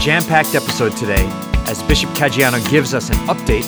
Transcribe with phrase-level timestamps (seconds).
[0.00, 1.28] jam packed episode today
[1.66, 3.66] as Bishop Caggiano gives us an update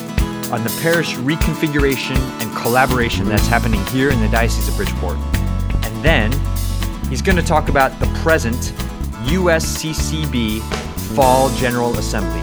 [0.51, 5.17] on the parish reconfiguration and collaboration that's happening here in the Diocese of Bridgeport.
[5.83, 6.31] And then
[7.09, 8.55] he's going to talk about the present
[9.25, 10.61] USCCB
[11.15, 12.41] Fall General Assembly.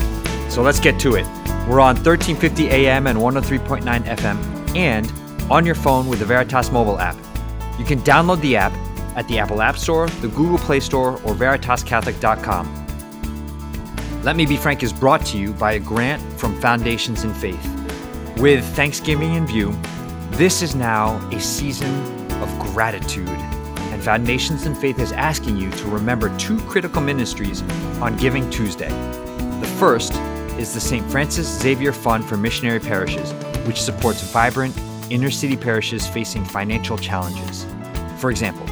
[0.51, 1.27] So let's get to it.
[1.67, 5.13] We're on 1350 AM and 103.9 FM and
[5.51, 7.17] on your phone with the Veritas mobile app.
[7.79, 8.73] You can download the app
[9.17, 12.88] at the Apple App Store, the Google Play Store, or veritascatholic.com.
[14.29, 17.67] Let Me Be Frank is brought to you by a grant from Foundations in Faith.
[18.37, 19.75] With Thanksgiving in view,
[20.33, 21.89] this is now a season
[22.43, 27.63] of gratitude, and Foundations in Faith is asking you to remember two critical ministries
[28.03, 28.91] on Giving Tuesday.
[29.61, 30.13] The first
[30.59, 31.11] is the St.
[31.11, 33.33] Francis Xavier Fund for Missionary Parishes,
[33.67, 37.65] which supports vibrant inner city parishes facing financial challenges.
[38.19, 38.67] For example,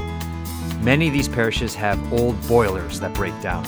[0.82, 3.64] many of these parishes have old boilers that break down.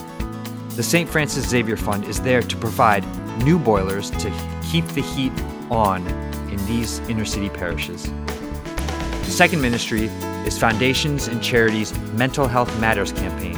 [0.79, 1.11] The St.
[1.11, 3.05] Francis Xavier Fund is there to provide
[3.43, 4.31] new boilers to
[4.63, 5.33] keep the heat
[5.73, 6.07] on
[6.53, 8.05] in these inner city parishes.
[8.05, 10.05] The second ministry
[10.47, 13.57] is Foundations in Charity's Mental Health Matters campaign,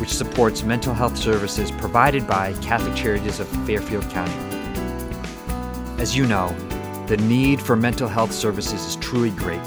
[0.00, 4.34] which supports mental health services provided by Catholic Charities of Fairfield County.
[6.02, 6.48] As you know,
[7.06, 9.62] the need for mental health services is truly great.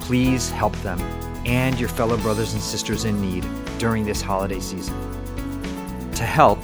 [0.00, 1.00] Please help them
[1.46, 3.46] and your fellow brothers and sisters in need
[3.78, 5.21] during this holiday season.
[6.22, 6.60] To help,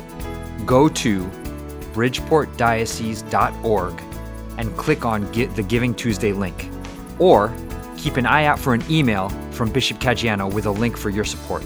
[0.66, 1.24] go to
[1.92, 4.02] bridgeportdiocese.org
[4.56, 6.70] and click on the Giving Tuesday link.
[7.18, 7.52] Or
[7.96, 11.24] keep an eye out for an email from Bishop Caggiano with a link for your
[11.24, 11.64] support.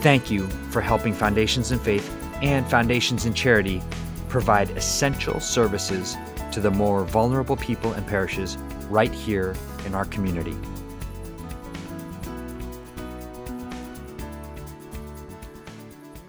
[0.00, 3.82] Thank you for helping Foundations in Faith and Foundations in Charity
[4.30, 6.16] provide essential services
[6.52, 8.56] to the more vulnerable people and parishes
[8.88, 10.56] right here in our community.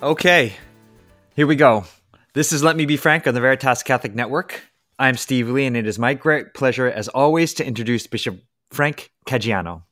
[0.02, 0.53] Okay,
[1.36, 1.83] here we go.
[2.33, 4.61] This is Let Me Be Frank on the Veritas Catholic Network.
[4.97, 8.39] I'm Steve Lee, and it is my great pleasure, as always, to introduce Bishop
[8.71, 9.83] Frank Caggiano.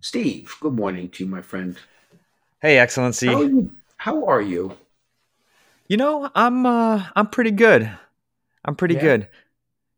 [0.00, 1.78] Steve, good morning to you, my friend.
[2.60, 3.28] Hey, Excellency.
[3.28, 3.70] How are you?
[3.96, 4.76] How are you?
[5.86, 7.88] You know, I'm uh, I'm pretty good.
[8.64, 9.02] I'm pretty Yeah.
[9.02, 9.28] good.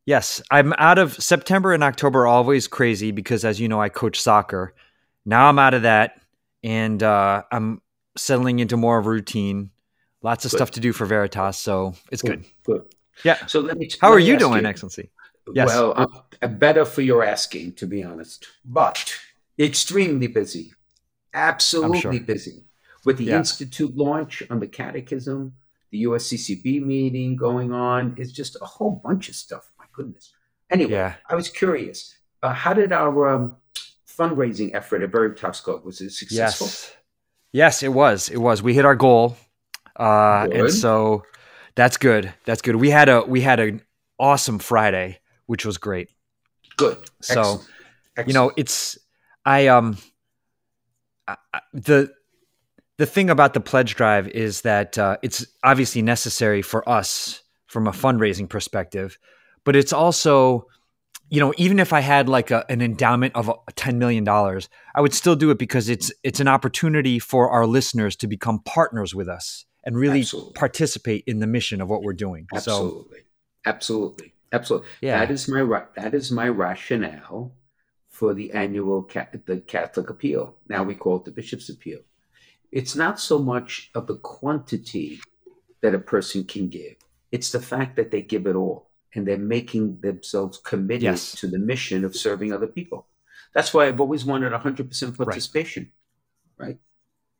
[0.04, 4.20] Yes, I'm out of September and October always crazy because, as you know, I coach
[4.20, 4.74] soccer.
[5.24, 6.20] Now I'm out of that,
[6.62, 7.80] and uh, I'm
[8.16, 9.70] settling into more of a routine.
[10.22, 10.56] Lots of Good.
[10.58, 12.44] stuff to do for Veritas, so it's good.
[12.64, 12.82] Good.
[13.24, 13.44] Yeah.
[13.46, 13.90] So let me.
[14.00, 15.10] How let are me you doing, Excellency?
[15.52, 15.68] Yes.
[15.68, 19.14] Well, I'm better for your asking, to be honest, but
[19.58, 20.72] extremely busy,
[21.34, 22.64] absolutely busy
[23.04, 23.36] with the Yeah.
[23.38, 25.54] institute launch on the catechism,
[25.90, 28.14] the USCCB meeting going on.
[28.18, 29.70] It's just a whole bunch of stuff.
[29.78, 30.32] My goodness.
[30.70, 31.16] Anyway, Yeah.
[31.28, 32.16] I was curious.
[32.42, 33.56] Uh, how did our um,
[34.08, 35.80] fundraising effort at Veritas go?
[35.84, 36.66] Was it successful?
[36.68, 36.96] Yes.
[37.54, 38.30] Yes, it was.
[38.30, 38.64] It was.
[38.64, 39.36] We hit our goal.
[39.96, 41.22] Uh, and so
[41.76, 42.34] that's good.
[42.46, 42.74] That's good.
[42.74, 43.80] We had a we had an
[44.18, 46.10] awesome Friday, which was great.
[46.76, 46.98] Good.
[47.22, 47.60] So,
[48.16, 48.28] Excellent.
[48.28, 48.98] You know, it's
[49.44, 49.98] I um
[51.28, 51.36] I-
[51.72, 52.12] the
[52.98, 57.86] the thing about the pledge drive is that uh, it's obviously necessary for us from
[57.86, 59.16] a fundraising perspective,
[59.62, 60.66] but it's also
[61.34, 64.68] you know even if I had like a, an endowment of uh, ten million dollars,
[64.94, 68.60] I would still do it because it's it's an opportunity for our listeners to become
[68.60, 70.52] partners with us and really Absolutely.
[70.52, 72.46] participate in the mission of what we're doing.
[72.52, 73.18] So Absolutely.
[73.66, 74.32] Absolutely.
[74.52, 74.88] Absolutely.
[75.00, 75.18] Yeah.
[75.18, 77.52] That is my ra- that is my rationale
[78.08, 79.02] for the annual
[79.46, 80.56] the Catholic appeal.
[80.68, 81.98] Now we call it the bishop's appeal.
[82.70, 85.18] It's not so much of the quantity
[85.82, 86.94] that a person can give.
[87.32, 91.32] It's the fact that they give it all and they're making themselves committed Yes.
[91.40, 93.06] to the mission of serving other people.
[93.54, 95.92] That's why I've always wanted 100% participation,
[96.58, 96.78] right?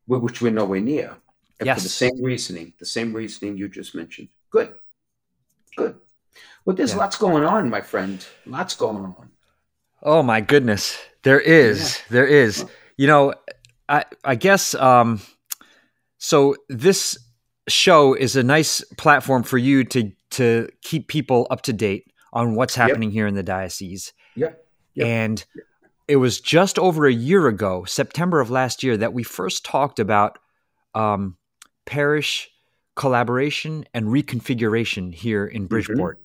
[0.06, 1.16] Wh- Which we're nowhere near.
[1.60, 4.28] And for the same reasoning, the same reasoning you just mentioned.
[4.50, 4.74] Good.
[5.76, 5.96] Good.
[6.64, 6.98] Well, there's Yeah.
[6.98, 8.24] lots going on, my friend.
[8.46, 9.30] Lots going on.
[10.02, 12.64] Oh my goodness, there is, there is.
[12.96, 13.34] You know,
[13.88, 15.20] I I guess um,
[16.18, 16.56] so.
[16.68, 17.18] This
[17.68, 22.54] show is a nice platform for you to to keep people up to date on
[22.54, 22.88] what's Yep.
[22.88, 24.12] happening here in the diocese.
[24.36, 24.66] Yep.
[24.94, 25.06] Yep.
[25.06, 25.44] And
[26.08, 29.98] it was just over a year ago, September of last year, that we first talked
[29.98, 30.38] about
[30.94, 31.36] um,
[31.86, 32.48] parish
[32.94, 36.20] collaboration and reconfiguration here in Bridgeport.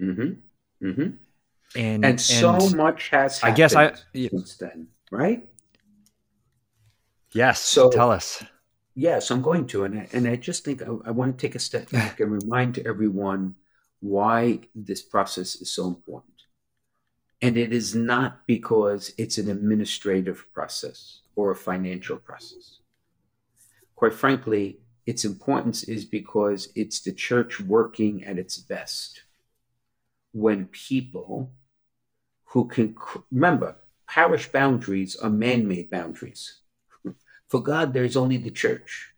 [0.00, 0.86] Mm-hmm.
[0.86, 1.10] Mm-hmm.
[1.74, 4.28] And And, so and- much has I happened guess I- yeah.
[4.30, 5.48] since then, right?
[7.32, 8.42] yes, So- tell us.
[8.94, 11.54] Yes, I'm going to, and I, and I just think I, I want to take
[11.54, 13.54] a step back and remind everyone
[14.00, 16.28] why this process is so important.
[17.40, 22.78] And it is not because it's an administrative process or a financial process.
[23.96, 29.22] Quite frankly, its importance is because it's the church working at its best
[30.32, 31.50] when people
[32.44, 32.94] who can
[33.30, 36.61] remember parish boundaries are man-made boundaries
[37.52, 39.12] for god there's only the church.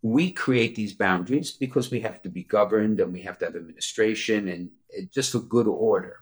[0.00, 3.56] We create these boundaries because we have to be governed and we have to have
[3.56, 4.70] administration and
[5.10, 6.18] just for good order.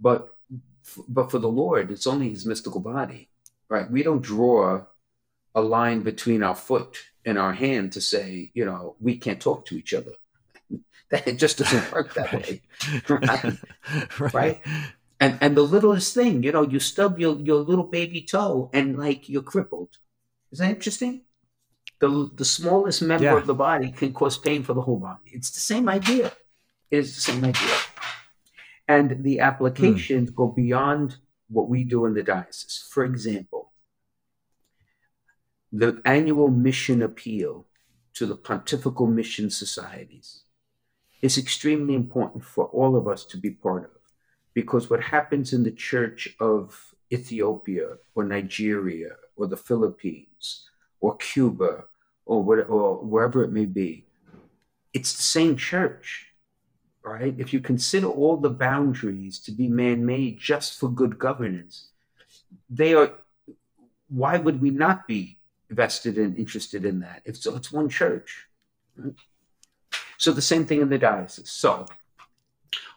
[0.00, 0.34] But
[1.08, 3.28] but for the lord it's only his mystical body
[3.68, 3.88] right?
[3.90, 4.82] We don't draw
[5.54, 6.92] a line between our foot
[7.24, 10.14] and our hand to say you know we can't talk to each other.
[11.10, 12.62] That it just doesn't work that way
[13.08, 13.44] right?
[14.18, 14.34] right?
[14.40, 14.58] right?
[15.20, 18.98] And and the littlest thing you know you stub your, your little baby toe and
[19.04, 19.92] like you're crippled
[20.56, 21.22] is that interesting
[22.00, 23.36] the the smallest member yeah.
[23.36, 26.32] of the body can cause pain for the whole body it's the same idea
[26.90, 27.76] it's the same idea
[28.88, 30.34] and the applications mm.
[30.34, 31.16] go beyond
[31.48, 33.72] what we do in the diocese for example
[35.72, 37.66] the annual mission appeal
[38.14, 40.44] to the pontifical mission societies
[41.22, 43.90] is extremely important for all of us to be part of.
[44.54, 50.68] Because what happens in the church of Ethiopia or Nigeria or the Philippines
[51.00, 51.84] or Cuba
[52.24, 54.06] or, what, or wherever it may be,
[54.92, 56.26] it's the same church,
[57.04, 57.34] right?
[57.38, 61.90] If you consider all the boundaries to be man made just for good governance,
[62.68, 63.12] they are,
[64.08, 65.38] why would we not be
[65.70, 67.22] vested and interested in that?
[67.24, 68.46] If so, it's one church.
[68.96, 69.14] Right?
[70.18, 71.50] So the same thing in the diocese.
[71.50, 71.86] So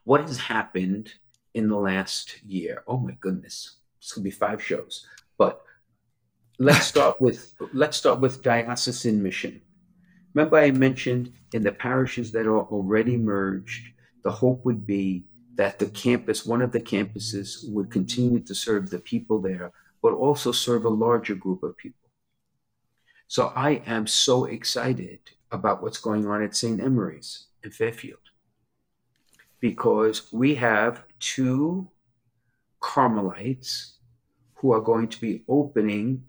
[0.04, 1.14] what has happened
[1.54, 2.84] in the last year?
[2.88, 5.06] Oh my goodness, it's gonna be five shows.
[5.38, 5.62] But
[6.60, 9.62] let's start with let's start with diocesan mission.
[10.34, 15.26] Remember, I mentioned in the parishes that are already merged, the hope would be
[15.56, 19.72] that the campus, one of the campuses, would continue to serve the people there,
[20.04, 22.10] but also serve a larger group of people.
[23.28, 25.20] So I am so excited
[25.52, 26.80] about what's going on at St.
[26.80, 28.20] Emery's in Fairfield
[29.60, 31.90] because we have two
[32.80, 33.98] Carmelites
[34.56, 36.24] who are going to be opening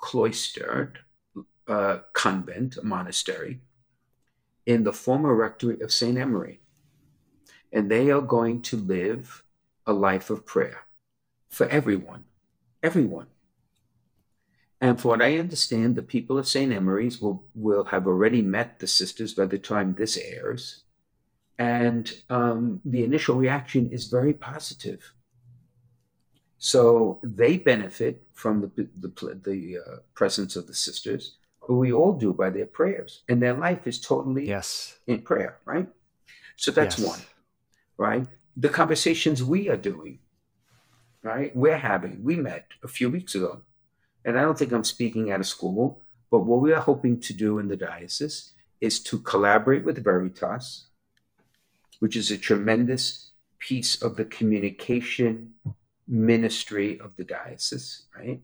[0.00, 1.00] cloistered
[1.68, 3.60] uh, convent, monastery,
[4.66, 6.18] in the former rectory of St.
[6.18, 6.60] Emery.
[7.72, 9.44] And they are going to live
[9.86, 10.82] a life of prayer
[11.48, 12.24] for everyone,
[12.82, 13.26] everyone.
[14.80, 16.72] And for what I understand, the people of St.
[16.72, 20.84] Emery's will, will have already met the sisters by the time this airs.
[21.58, 25.12] And um, the initial reaction is very positive.
[26.62, 31.36] So they benefit from the, the, the uh, presence of the sisters,
[31.66, 33.22] but we all do by their prayers.
[33.30, 34.98] And their life is totally yes.
[35.06, 35.88] in prayer, right?
[36.56, 37.08] So that's yes.
[37.08, 37.20] one,
[37.96, 38.26] right?
[38.58, 40.18] The conversations we are doing,
[41.22, 41.50] right?
[41.56, 43.62] We're having, we met a few weeks ago
[44.26, 47.32] and I don't think I'm speaking out of school, but what we are hoping to
[47.32, 48.52] do in the diocese
[48.82, 50.88] is to collaborate with Veritas,
[52.00, 55.54] which is a tremendous piece of the communication
[56.10, 58.40] ministry of the diocese, right?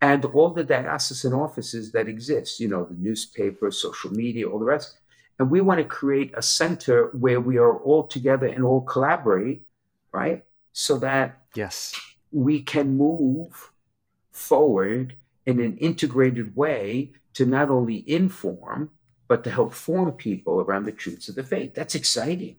[0.00, 4.64] And all the diocesan offices that exist, you know, the newspaper, social media, all the
[4.64, 4.98] rest.
[5.38, 9.62] And we want to create a center where we are all together and all collaborate,
[10.12, 10.44] right?
[10.72, 11.98] So that yes,
[12.32, 13.70] we can move
[14.30, 15.16] forward
[15.46, 18.90] in an integrated way to not only inform,
[19.28, 21.74] but to help form people around the truths of the faith.
[21.74, 22.56] That's exciting.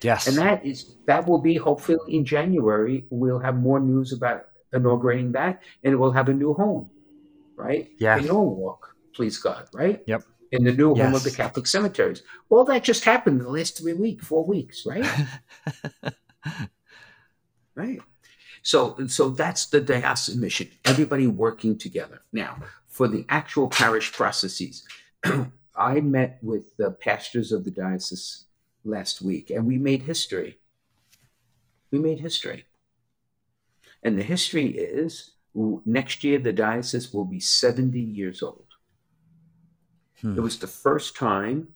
[0.00, 0.26] Yes.
[0.26, 3.04] And that is that will be hopefully in January.
[3.10, 6.90] We'll have more news about inaugurating that and it will have a new home.
[7.56, 7.90] Right?
[7.98, 8.18] Yeah.
[8.18, 10.02] In Norwalk, please God, right?
[10.06, 10.22] Yep.
[10.52, 11.04] In the new yes.
[11.04, 12.22] home of the Catholic cemeteries.
[12.48, 15.04] All that just happened in the last three weeks, four weeks, right?
[17.74, 18.00] right.
[18.62, 20.68] So, so that's the diocesan mission.
[20.84, 22.22] Everybody working together.
[22.32, 24.86] Now, for the actual parish processes,
[25.76, 28.44] I met with the pastors of the diocese
[28.88, 30.58] last week, and we made history.
[31.90, 32.64] We made history.
[34.02, 35.32] And the history is
[35.84, 38.66] next year the diocese will be 70 years old.
[40.20, 40.36] Hmm.
[40.36, 41.68] It was the first time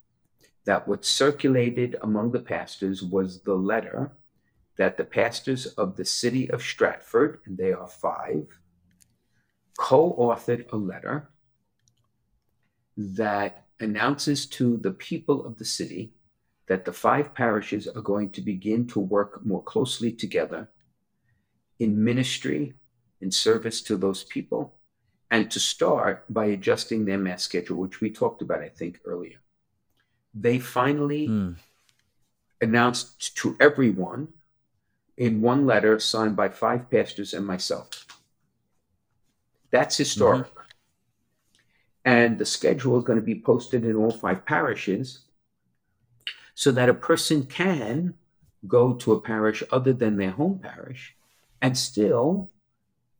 [0.65, 4.13] that what circulated among the pastors was the letter
[4.77, 8.47] that the pastors of the city of Stratford, and they are five,
[9.79, 11.31] co authored a letter
[12.97, 16.13] that announces to the people of the city
[16.73, 20.71] that the five parishes are going to begin to work more closely together
[21.79, 22.73] in ministry,
[23.21, 24.73] in service to those people,
[25.31, 29.37] and to start by adjusting their mass schedule, which we talked about, I think, earlier.
[30.33, 31.57] They finally mm.
[32.63, 34.29] announced to everyone
[35.19, 38.07] in one letter signed by five pastors and myself.
[39.71, 40.47] That's historic.
[40.47, 40.59] Mm-hmm.
[42.07, 45.27] And the schedule is going to be posted in all five parishes
[46.55, 48.15] so that a person can
[48.67, 51.17] go to a parish other than their home parish
[51.61, 52.51] and still,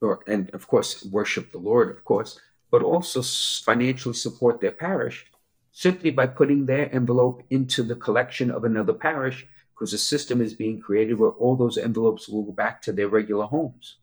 [0.01, 3.23] or and of course, worship the Lord, of course, but also
[3.65, 5.27] financially support their parish
[5.73, 10.55] simply by putting their envelope into the collection of another parish because a system is
[10.55, 13.97] being created where all those envelopes will go back to their regular homes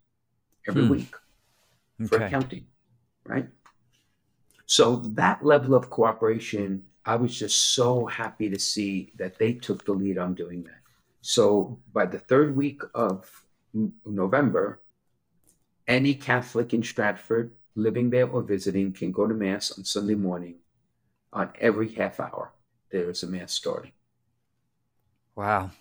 [0.68, 0.92] every hmm.
[0.92, 1.16] week
[2.08, 2.26] for okay.
[2.26, 2.66] accounting,
[3.26, 3.48] right?
[4.66, 9.84] So that level of cooperation, I was just so happy to see that they took
[9.84, 10.82] the lead on doing that.
[11.22, 13.44] So by the third week of
[14.06, 14.80] November,
[15.88, 20.58] any Catholic in Stratford living there or visiting can go to Mass on Sunday morning
[21.34, 22.52] on every half hour.
[22.92, 23.94] There is a Mass starting.
[25.36, 25.72] Wow.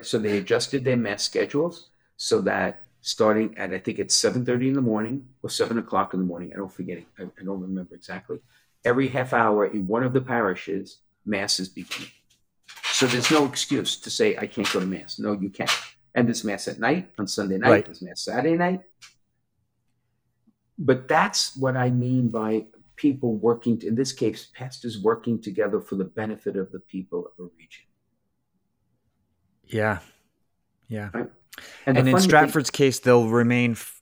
[0.00, 4.72] So they adjusted their Mass schedules so that starting at, I think it's 7.30 in
[4.72, 7.94] the morning or 7 o'clock in the morning, I don't forget, I, I don't remember
[7.94, 8.38] exactly,
[8.84, 12.10] every half hour in one of the parishes, Mass is beginning.
[12.84, 15.18] So there's no excuse to say I can't go to mass.
[15.18, 15.70] No, you can't.
[16.14, 17.70] And there's mass at night on Sunday night.
[17.70, 17.84] Right.
[17.84, 18.82] There's mass Saturday night.
[20.78, 23.78] But that's what I mean by people working.
[23.78, 27.48] To, in this case, pastors working together for the benefit of the people of a
[27.56, 27.84] region.
[29.66, 30.00] Yeah,
[30.88, 31.10] yeah.
[31.14, 31.30] Right?
[31.86, 34.00] And, and in Stratford's thing, case, they'll remain f-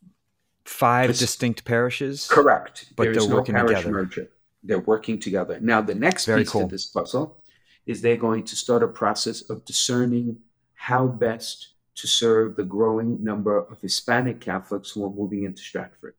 [0.65, 2.27] five distinct parishes.
[2.29, 2.93] Correct.
[2.97, 3.91] But there they're working no together.
[3.91, 4.31] Merger.
[4.63, 5.59] They're working together.
[5.61, 6.65] Now, the next Very piece cool.
[6.65, 7.43] of this puzzle
[7.87, 10.39] is they're going to start a process of discerning
[10.75, 16.15] how best to serve the growing number of Hispanic Catholics who are moving into Stratford.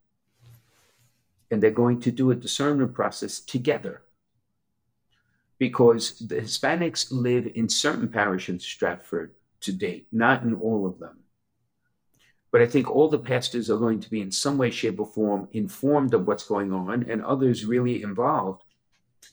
[1.49, 4.03] And they're going to do a discernment process together
[5.57, 9.31] because the Hispanics live in certain parishes in Stratford
[9.61, 11.20] to date, not in all of them.
[12.51, 15.05] But I think all the pastors are going to be in some way, shape, or
[15.05, 18.63] form informed of what's going on, and others really involved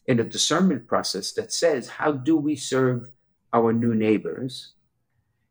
[0.06, 3.10] in a discernment process that says, how do we serve
[3.52, 4.74] our new neighbors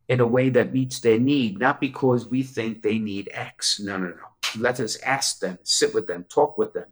[0.07, 3.79] in a way that meets their need, not because we think they need X.
[3.79, 4.15] No, no, no.
[4.57, 6.85] Let us ask them, sit with them, talk with them,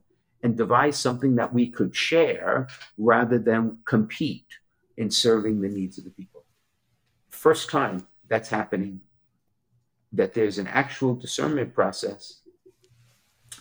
[0.43, 2.67] and devise something that we could share
[2.97, 4.47] rather than compete
[4.97, 6.43] in serving the needs of the people.
[7.29, 9.01] First time that's happening,
[10.15, 12.41] that there's an actual discernment process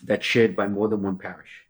[0.03, 1.65] that's shared by more than one parish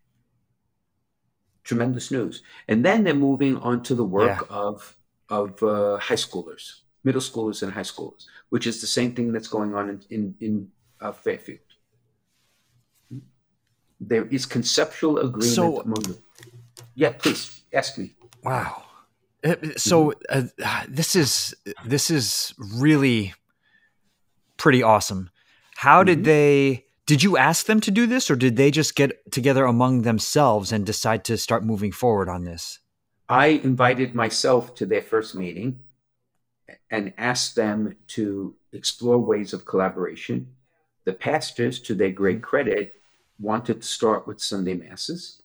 [1.64, 2.42] tremendous news.
[2.68, 4.56] And then they're moving on to the work yeah.
[4.56, 4.96] of
[5.30, 9.48] of uh, high schoolers, middle schoolers, and high schoolers, which is the same thing that's
[9.48, 10.68] going on in in, in
[11.00, 11.58] uh, Fairfield.
[14.00, 16.18] There is conceptual agreement so, among them.
[16.94, 18.14] Yeah, please ask me.
[18.42, 18.82] Wow.
[19.42, 20.42] Uh, so uh,
[20.88, 23.32] this is this is really
[24.64, 25.28] pretty awesome.
[25.76, 26.06] How mm-hmm.
[26.06, 26.86] did they?
[27.06, 30.72] Did you ask them to do this, or did they just get together among themselves
[30.72, 32.78] and decide to start moving forward on this?
[33.28, 35.80] I invited myself to their first meeting
[36.90, 40.54] and asked them to explore ways of collaboration.
[41.04, 42.94] The pastors, to their great credit,
[43.38, 45.42] wanted to start with Sunday masses.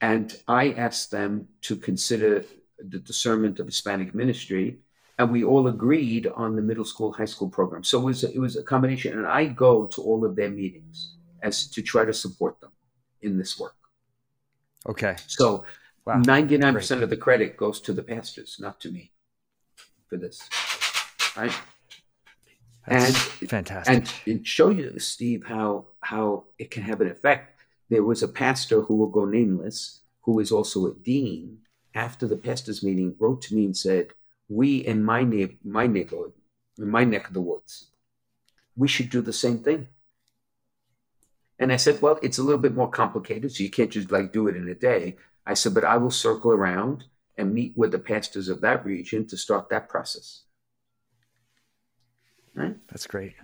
[0.00, 2.44] And I asked them to consider
[2.80, 4.80] the discernment of Hispanic ministry
[5.18, 7.82] and we all agreed on the middle school high school program.
[7.84, 11.16] So it was it was a combination and i go to all of their meetings
[11.42, 12.72] as to try to support them
[13.22, 13.76] in this work.
[14.88, 15.16] Okay.
[15.26, 15.64] So
[16.04, 16.20] wow.
[16.20, 17.02] 99% Great.
[17.02, 19.12] of the credit goes to the pastors not to me
[20.08, 20.48] for this
[21.36, 21.52] right?
[22.86, 24.26] That's and fantastic.
[24.26, 27.52] and show you steve how how it can have an effect.
[27.88, 31.58] There was a pastor who will go nameless who is also a dean
[31.94, 34.08] after the pastors meeting wrote to me and said
[34.48, 36.32] we in my neighbor, my neighborhood,
[36.78, 37.86] in my neck of the woods,
[38.76, 39.88] we should do the same thing.
[41.58, 44.32] And I said, well, it's a little bit more complicated, so you can't just like
[44.32, 45.16] do it in a day.
[45.46, 47.04] I said, but I will circle around
[47.38, 50.42] and meet with the pastors of that region to start that process.
[52.54, 52.76] Right?
[52.88, 53.34] That's great.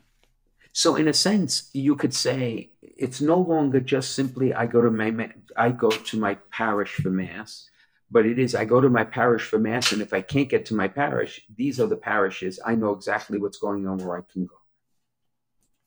[0.72, 4.90] So, in a sense, you could say it's no longer just simply I go to
[4.90, 7.68] my I go to my parish for mass
[8.12, 10.66] but it is i go to my parish for mass and if i can't get
[10.66, 14.32] to my parish these are the parishes i know exactly what's going on where i
[14.32, 14.56] can go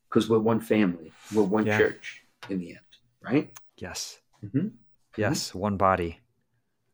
[0.10, 1.78] because we're one family we're one yeah.
[1.78, 2.80] church in the end
[3.22, 4.68] right yes mm-hmm.
[5.16, 5.60] yes mm-hmm.
[5.60, 6.20] one body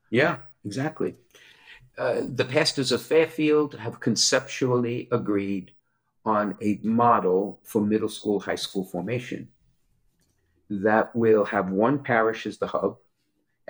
[0.09, 1.15] yeah exactly
[1.97, 5.71] uh, the pastors of fairfield have conceptually agreed
[6.25, 9.47] on a model for middle school high school formation
[10.69, 12.97] that will have one parish as the hub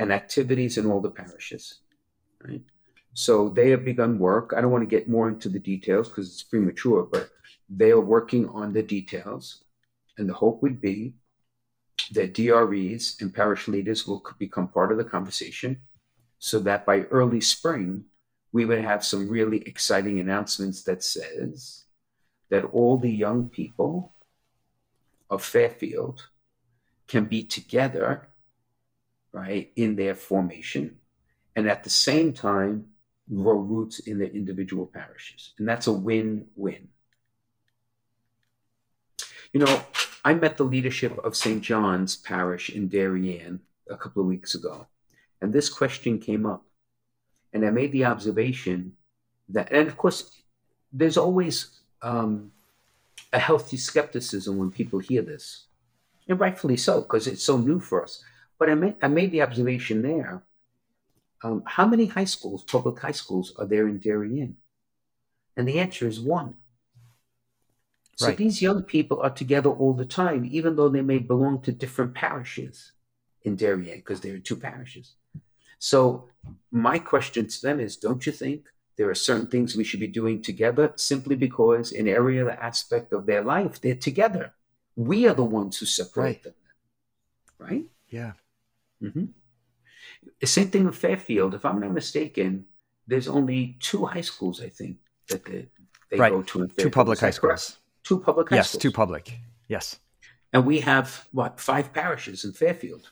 [0.01, 1.79] and activities in all the parishes.
[2.43, 2.63] Right?
[3.13, 4.53] So they have begun work.
[4.55, 7.29] I don't want to get more into the details because it's premature, but
[7.69, 9.63] they are working on the details.
[10.17, 11.13] And the hope would be
[12.13, 15.81] that DREs and parish leaders will become part of the conversation
[16.39, 18.05] so that by early spring,
[18.51, 21.85] we would have some really exciting announcements that says
[22.49, 24.13] that all the young people
[25.29, 26.27] of Fairfield
[27.07, 28.27] can be together,
[29.33, 30.97] right, in their formation,
[31.55, 32.85] and at the same time
[33.33, 35.53] grow roots in their individual parishes.
[35.57, 36.87] And that's a win win.
[39.53, 39.81] You know,
[40.23, 41.61] I met the leadership of St.
[41.61, 43.59] John's Parish in Darien
[43.89, 44.87] a couple of weeks ago,
[45.41, 46.63] and this question came up.
[47.53, 48.95] And I made the observation
[49.49, 50.41] that, and of course,
[50.93, 52.51] there's always um,
[53.33, 55.65] a healthy skepticism when people hear this,
[56.27, 58.23] and rightfully so, because it's so new for us.
[58.61, 60.43] But I made, I made the observation there
[61.43, 64.57] um, how many high schools, public high schools, are there in Darien?
[65.57, 66.57] And the answer is one.
[68.17, 68.37] So right.
[68.37, 72.13] these young people are together all the time, even though they may belong to different
[72.13, 72.91] parishes
[73.41, 75.15] in Darien, because there are two parishes.
[75.79, 76.29] So
[76.71, 80.05] my question to them is don't you think there are certain things we should be
[80.05, 84.53] doing together simply because in every other aspect of their life, they're together?
[84.95, 86.43] We are the ones who separate right.
[86.43, 86.53] them.
[87.57, 87.85] Right?
[88.09, 88.33] Yeah.
[89.01, 89.25] Mm-hmm.
[90.39, 91.53] The same thing with Fairfield.
[91.53, 92.65] If I'm not mistaken,
[93.07, 94.97] there's only two high schools, I think,
[95.29, 95.67] that they,
[96.09, 96.31] they right.
[96.31, 96.67] go to.
[96.67, 97.77] two public high schools.
[98.03, 98.81] Two public high yes, schools.
[98.81, 99.37] two public.
[99.67, 99.99] Yes.
[100.53, 103.11] And we have, what, five parishes in Fairfield.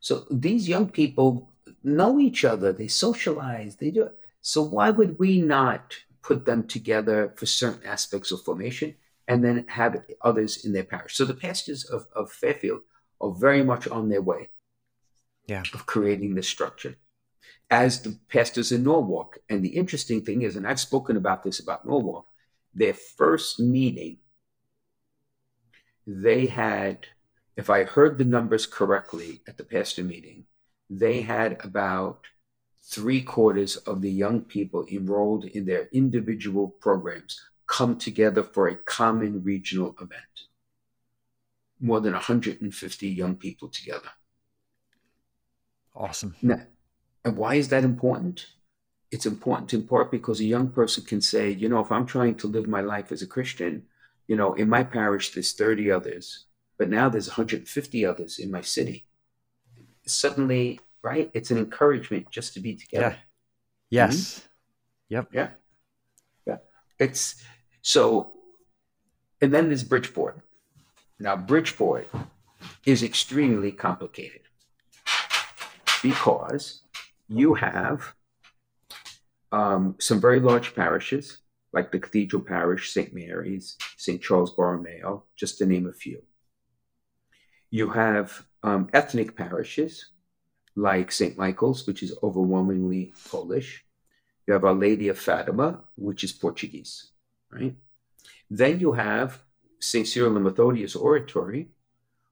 [0.00, 1.50] So these young people
[1.82, 4.18] know each other, they socialize, they do it.
[4.40, 8.94] So why would we not put them together for certain aspects of formation
[9.26, 11.16] and then have others in their parish?
[11.16, 12.80] So the pastors of, of Fairfield
[13.20, 14.48] are very much on their way
[15.48, 15.62] yeah.
[15.74, 16.96] of creating this structure
[17.70, 19.38] as the pastors in Norwalk.
[19.48, 22.26] And the interesting thing is, and I've spoken about this about Norwalk,
[22.74, 24.18] their first meeting,
[26.06, 27.06] they had,
[27.56, 30.44] if I heard the numbers correctly at the pastor meeting,
[30.88, 32.20] they had about
[32.82, 38.76] three quarters of the young people enrolled in their individual programs come together for a
[38.76, 40.22] common regional event.
[41.80, 44.08] More than 150 young people together.
[45.98, 46.36] Awesome.
[46.40, 46.60] Now,
[47.24, 48.46] and why is that important?
[49.10, 52.36] It's important in part because a young person can say, you know, if I'm trying
[52.36, 53.82] to live my life as a Christian,
[54.28, 56.44] you know, in my parish there's 30 others,
[56.78, 59.06] but now there's 150 others in my city.
[60.06, 61.30] Suddenly, right?
[61.34, 63.16] It's an encouragement just to be together.
[63.90, 64.06] Yeah.
[64.06, 64.14] Yes.
[64.14, 65.14] Mm-hmm.
[65.14, 65.28] Yep.
[65.32, 65.48] Yeah.
[66.46, 66.56] Yeah.
[67.00, 67.42] It's
[67.82, 68.32] so,
[69.40, 70.38] and then there's Bridgeport.
[71.18, 72.08] Now, Bridgeport
[72.84, 74.42] is extremely complicated
[76.02, 76.82] because
[77.28, 78.14] you have
[79.52, 81.38] um, some very large parishes,
[81.72, 83.14] like the Cathedral Parish, St.
[83.14, 84.20] Mary's, St.
[84.20, 86.22] Charles Borromeo, just to name a few.
[87.70, 90.06] You have um, ethnic parishes,
[90.74, 91.36] like St.
[91.36, 93.84] Michael's, which is overwhelmingly Polish.
[94.46, 97.10] You have Our Lady of Fatima, which is Portuguese,
[97.50, 97.74] right?
[98.50, 99.42] Then you have
[99.80, 100.06] St.
[100.06, 101.68] Cyril and Methodius Oratory,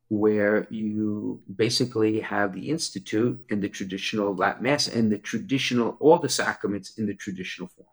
[0.08, 6.18] where you basically have the institute and the traditional Latin Mass and the traditional, all
[6.18, 7.88] the sacraments in the traditional form,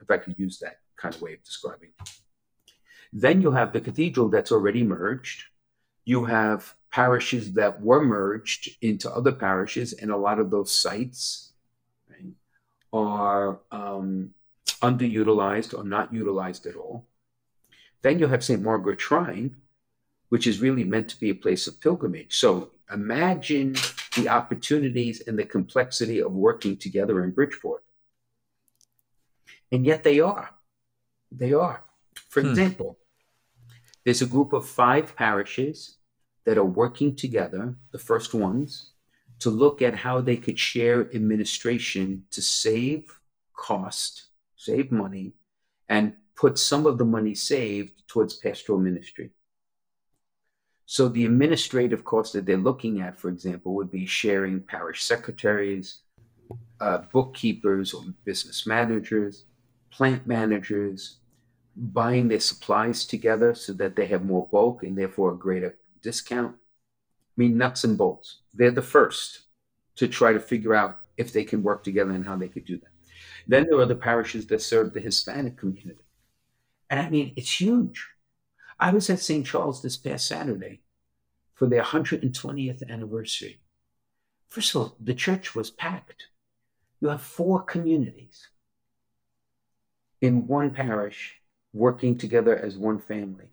[0.00, 1.90] if I could use that kind of way of describing.
[3.12, 5.44] Then you have the cathedral that's already merged.
[6.04, 11.52] You have parishes that were merged into other parishes, and a lot of those sites
[12.08, 12.32] right,
[12.92, 14.30] are um,
[14.80, 17.06] underutilized or not utilized at all.
[18.02, 18.62] Then you have St.
[18.62, 19.56] Margaret Shrine,
[20.28, 22.36] which is really meant to be a place of pilgrimage.
[22.36, 23.74] So imagine
[24.16, 27.84] the opportunities and the complexity of working together in Bridgeport.
[29.70, 30.50] And yet they are.
[31.30, 31.82] They are.
[32.30, 32.48] For hmm.
[32.48, 32.98] example,
[34.04, 35.96] there's a group of five parishes
[36.44, 38.92] that are working together, the first ones,
[39.40, 43.20] to look at how they could share administration to save
[43.54, 45.34] cost, save money,
[45.88, 49.30] and put some of the money saved towards pastoral ministry.
[50.90, 55.98] So the administrative costs that they're looking at, for example, would be sharing parish secretaries,
[56.80, 59.44] uh, bookkeepers or business managers,
[59.90, 61.18] plant managers,
[61.76, 66.56] buying their supplies together so that they have more bulk and therefore a greater discount.
[66.56, 68.38] I mean, nuts and bolts.
[68.54, 69.40] They're the first
[69.96, 72.78] to try to figure out if they can work together and how they could do
[72.78, 72.92] that.
[73.46, 76.06] Then there are the parishes that serve the Hispanic community.
[76.88, 78.08] And I mean, it's huge.
[78.80, 79.44] I was at St.
[79.44, 80.82] Charles this past Saturday
[81.54, 83.60] for their 120th anniversary.
[84.48, 86.28] First of all, the church was packed.
[87.00, 88.48] You have four communities
[90.20, 91.40] in one parish
[91.72, 93.50] working together as one family.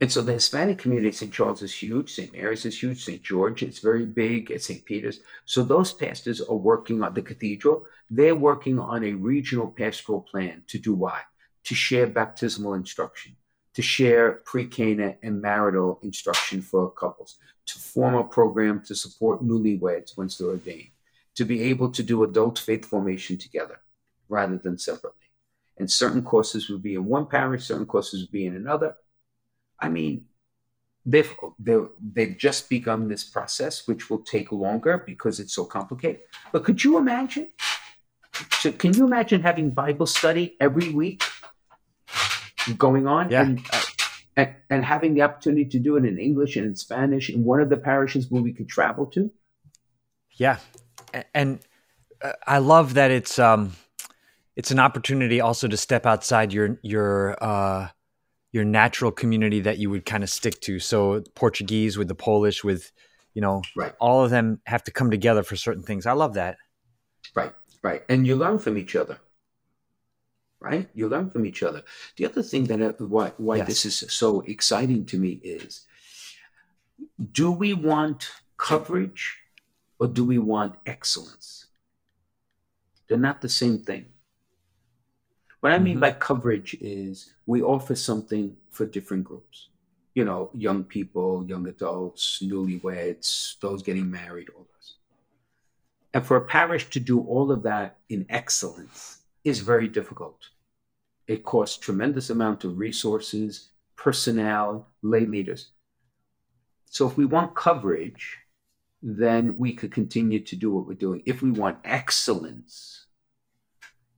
[0.00, 1.32] And so the Hispanic community, St.
[1.32, 2.32] Charles is huge, St.
[2.32, 3.22] Mary's is huge, St.
[3.22, 4.84] George is very big, at St.
[4.84, 5.20] Peter's.
[5.46, 7.86] So those pastors are working on the cathedral.
[8.10, 11.22] They're working on a regional pastoral plan to do what?
[11.66, 13.36] To share baptismal instruction,
[13.74, 20.16] to share pre-Cana and marital instruction for couples, to form a program to support newlyweds
[20.16, 20.90] once they're ordained,
[21.34, 23.80] to be able to do adult faith formation together
[24.28, 25.28] rather than separately.
[25.78, 28.96] And certain courses would be in one parish, certain courses would be in another
[29.78, 30.24] I mean,
[31.04, 36.22] they've they've, they've just begun this process, which will take longer because it's so complicated.
[36.52, 37.48] But could you imagine?
[38.60, 41.22] So can you imagine having Bible study every week
[42.74, 43.30] going on?
[43.30, 43.42] Yeah.
[43.42, 43.60] And,
[44.36, 47.60] and, and having the opportunity to do it in English and in Spanish in one
[47.60, 49.30] of the parishes where we could travel to?
[50.32, 50.58] Yeah.
[51.34, 51.60] And
[52.22, 53.72] uh, I love that it's um
[54.54, 57.88] it's an opportunity also to step outside your your uh
[58.52, 60.78] your natural community that you would kind of stick to.
[60.78, 62.90] So Portuguese with the Polish with,
[63.34, 63.92] you know, right.
[64.00, 66.06] all of them have to come together for certain things.
[66.06, 66.56] I love that.
[67.34, 67.52] Right,
[67.82, 68.02] right.
[68.08, 69.18] And you learn from each other.
[70.60, 70.88] Right?
[70.94, 71.82] You learn from each other.
[72.16, 73.66] The other thing that uh, why why yes.
[73.66, 75.86] this is so exciting to me is
[77.32, 79.38] do we want coverage
[79.98, 81.66] or do we want excellence?
[83.08, 84.06] They're not the same thing.
[85.60, 86.00] What I mean mm-hmm.
[86.00, 89.68] by coverage is we offer something for different groups.
[90.14, 94.94] You know, young people, young adults, newlyweds, those getting married, all those.
[96.14, 99.15] And for a parish to do all of that in excellence
[99.46, 100.40] is very difficult.
[101.28, 105.70] It costs tremendous amount of resources, personnel, lay leaders.
[106.86, 108.38] So if we want coverage,
[109.02, 111.22] then we could continue to do what we're doing.
[111.26, 113.06] If we want excellence,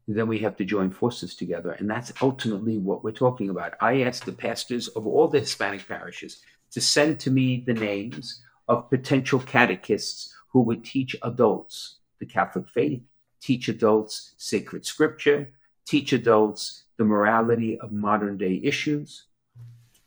[0.07, 1.73] then we have to join forces together.
[1.73, 3.75] And that's ultimately what we're talking about.
[3.83, 8.43] I asked the pastors of all the Hispanic parishes to send to me the names
[8.67, 13.03] of potential catechists who would teach adults the Catholic faith,
[13.41, 15.53] teach adults sacred scripture,
[15.87, 19.25] teach adults the morality of modern day issues.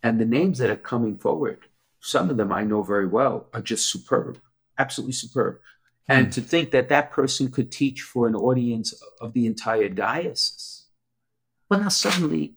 [0.04, 1.60] And the names that are coming forward,
[2.00, 4.40] some of them I know very well, are just superb,
[4.78, 5.60] absolutely superb.
[6.08, 10.88] And to think that that person could teach for an audience of the entire diocese.
[11.70, 12.56] Well, now suddenly,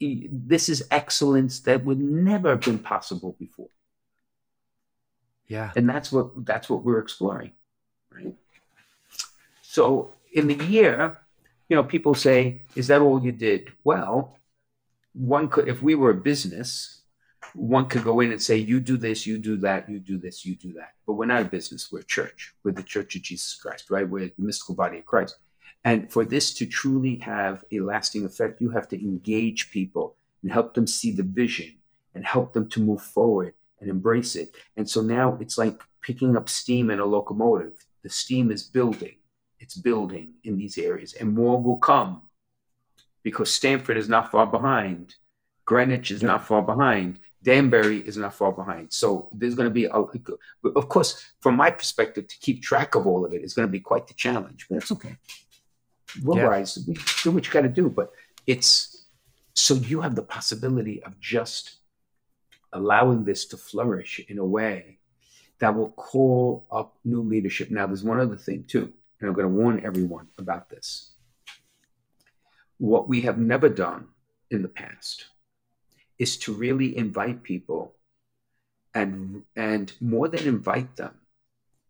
[0.00, 3.68] this is excellence that would never have been possible before.
[5.46, 5.72] Yeah.
[5.76, 7.52] And that's what that's what we're exploring,
[8.10, 8.34] right?
[9.76, 9.84] So
[10.32, 10.96] in the year,
[11.68, 14.38] you know, people say, "Is that all you did?" Well,
[15.12, 17.02] one could, if we were a business,
[17.54, 20.44] one could go in and say, you do this, you do that, you do this,
[20.46, 20.92] you do that.
[21.06, 22.54] But we're not a business, we're a church.
[22.62, 24.08] We're the church of Jesus Christ, right?
[24.08, 25.36] We're the mystical body of Christ.
[25.84, 30.50] And for this to truly have a lasting effect, you have to engage people and
[30.52, 31.70] help them see the vision
[32.14, 34.48] and help them to move forward and embrace it.
[34.76, 37.76] And so now it's like picking up steam in a locomotive.
[38.02, 39.16] The steam is building,
[39.58, 42.22] it's building in these areas, and more will come
[43.22, 45.14] because Stamford is not far behind.
[45.64, 47.18] Greenwich is not far behind.
[47.42, 48.92] Danbury is not far behind.
[48.92, 53.06] So there's going to be, a, of course, from my perspective, to keep track of
[53.06, 55.16] all of it is going to be quite the challenge, but that's okay.
[56.22, 56.44] We'll yeah.
[56.44, 58.12] rise, we do what you got to do, but
[58.46, 59.06] it's
[59.54, 61.76] so you have the possibility of just
[62.72, 64.98] allowing this to flourish in a way
[65.58, 67.70] that will call up new leadership.
[67.70, 68.92] Now, there's one other thing too,
[69.26, 71.10] and I'm going to warn everyone about this.
[72.78, 74.06] What we have never done
[74.52, 75.26] in the past
[76.16, 77.96] is to really invite people
[78.94, 81.14] and and more than invite them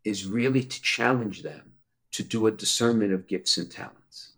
[0.03, 1.73] is really to challenge them
[2.13, 4.33] to do a discernment of gifts and talents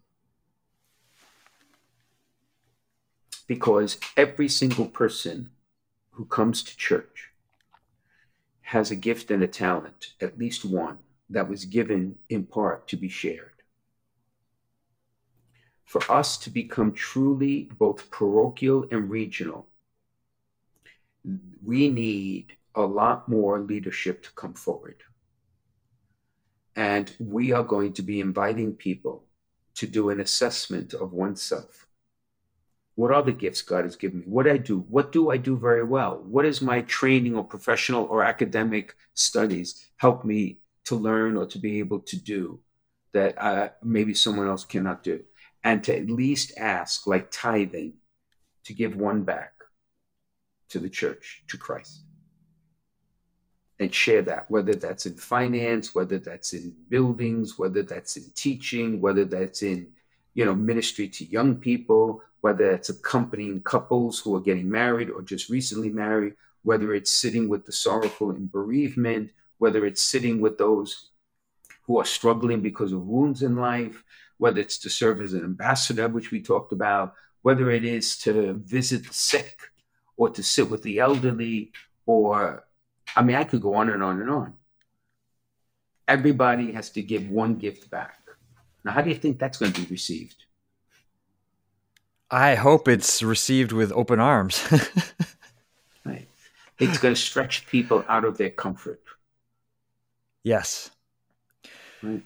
[3.47, 5.51] because every single person
[6.11, 7.31] who comes to church
[8.63, 10.99] has a gift and a talent at least one
[11.31, 13.63] that was given in part to be shared
[15.85, 19.69] for us to become truly both parochial and regional
[21.63, 25.03] we need a lot more leadership to come forward.
[26.77, 29.25] And we are going to be inviting people
[29.75, 31.87] to do an assessment of oneself.
[32.95, 34.25] What are the gifts God has given me?
[34.27, 34.81] What I do?
[34.89, 36.21] What do I do very well?
[36.25, 41.59] What is my training or professional or academic studies help me to learn or to
[41.59, 42.61] be able to do
[43.13, 45.21] that uh, maybe someone else cannot do?
[45.65, 47.95] And to at least ask, like tithing,
[48.65, 49.53] to give one back
[50.71, 52.03] to the church, to Christ.
[53.81, 59.01] And share that, whether that's in finance, whether that's in buildings, whether that's in teaching,
[59.01, 59.89] whether that's in,
[60.35, 65.23] you know, ministry to young people, whether it's accompanying couples who are getting married or
[65.23, 70.59] just recently married, whether it's sitting with the sorrowful in bereavement, whether it's sitting with
[70.59, 71.11] those
[71.83, 74.05] who are struggling because of wounds in life,
[74.39, 78.55] whether it's to serve as an ambassador, which we talked about, whether it is to
[78.55, 79.61] visit the sick
[80.17, 81.73] or to sit with the elderly,
[82.07, 82.65] or
[83.17, 84.55] I mean, I could go on and on and on.
[86.07, 88.19] Everybody has to give one gift back.
[88.85, 90.45] Now, how do you think that's going to be received?
[92.31, 94.63] I hope it's received with open arms.
[96.05, 96.29] right.
[96.79, 99.01] It's going to stretch people out of their comfort.
[100.49, 100.91] Yes.
[102.03, 102.23] Right.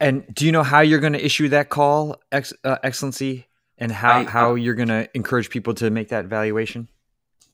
[0.00, 3.92] And do you know how you're going to issue that call, ex- uh, Excellency, and
[3.92, 6.88] how, I, how uh, you're going to encourage people to make that valuation?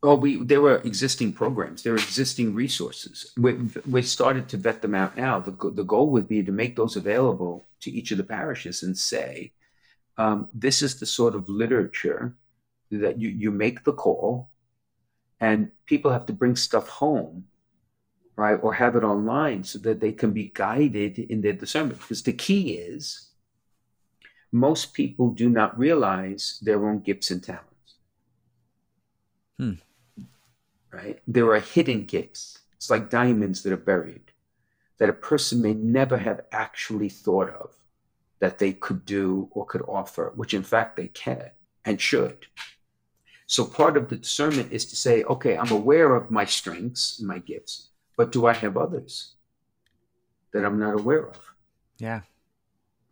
[0.01, 3.33] Well, we there were existing programs, there are existing resources.
[3.37, 3.55] We,
[3.91, 5.41] we started to vet them out now.
[5.41, 8.97] The, the goal would be to make those available to each of the parishes and
[8.97, 9.53] say,
[10.17, 12.37] um, this is the sort of literature
[12.93, 14.49] that you, you make the call
[15.41, 17.47] and people have to bring stuff home
[18.39, 22.23] right or have it online so that they can be guided in their discernment because
[22.23, 23.31] the key is
[24.53, 27.91] most people do not realize their own gifts and talents
[29.59, 29.75] hmm.
[30.91, 34.33] right there are hidden gifts it's like diamonds that are buried
[34.99, 37.75] that a person may never have actually thought of
[38.41, 41.51] that they could do or could offer, which in fact they can
[41.85, 42.47] and should.
[43.47, 47.27] So part of the discernment is to say, okay, I'm aware of my strengths and
[47.27, 47.89] my gifts,
[48.19, 49.37] but do I have others
[50.53, 51.41] that I'm not aware of?
[51.99, 52.23] Yeah.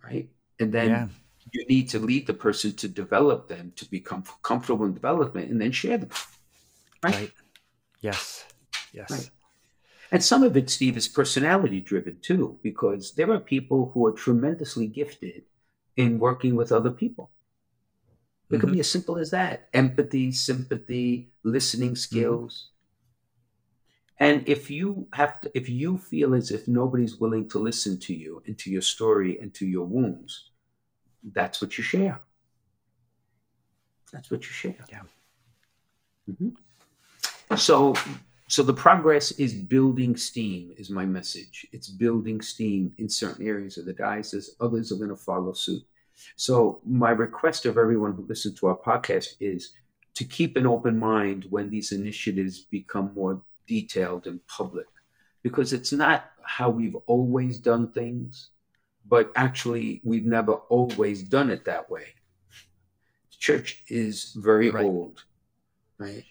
[0.04, 0.28] Right.
[0.58, 1.08] And then yeah.
[1.52, 5.60] you need to lead the person to develop them to become comfortable in development and
[5.60, 6.10] then share them.
[7.04, 7.14] Right.
[7.14, 7.32] right.
[8.00, 8.44] Yes.
[8.92, 9.10] Yes.
[9.10, 9.30] Right.
[10.10, 14.12] And some of it, Steve, is personality driven too, because there are people who are
[14.12, 15.42] tremendously gifted
[15.96, 17.30] in working with other people.
[18.50, 18.60] It mm-hmm.
[18.60, 21.96] can be as simple as that empathy, sympathy, listening mm-hmm.
[21.96, 22.70] skills.
[24.18, 28.14] And if you have to, if you feel as if nobody's willing to listen to
[28.14, 30.50] you and to your story and to your wounds,
[31.32, 32.20] that's what you share.
[34.12, 34.76] That's what you share.
[34.90, 35.02] Yeah.
[36.30, 37.56] Mm-hmm.
[37.56, 37.94] So
[38.48, 41.66] so the progress is building steam, is my message.
[41.72, 44.54] It's building steam in certain areas of the diocese.
[44.60, 45.82] Others are going to follow suit.
[46.36, 49.72] So my request of everyone who listens to our podcast is
[50.14, 54.86] to keep an open mind when these initiatives become more detailed and public,
[55.42, 58.50] because it's not how we've always done things,
[59.06, 62.06] but actually we've never always done it that way.
[63.30, 64.84] The church is very right.
[64.84, 65.24] old,
[65.98, 66.24] right?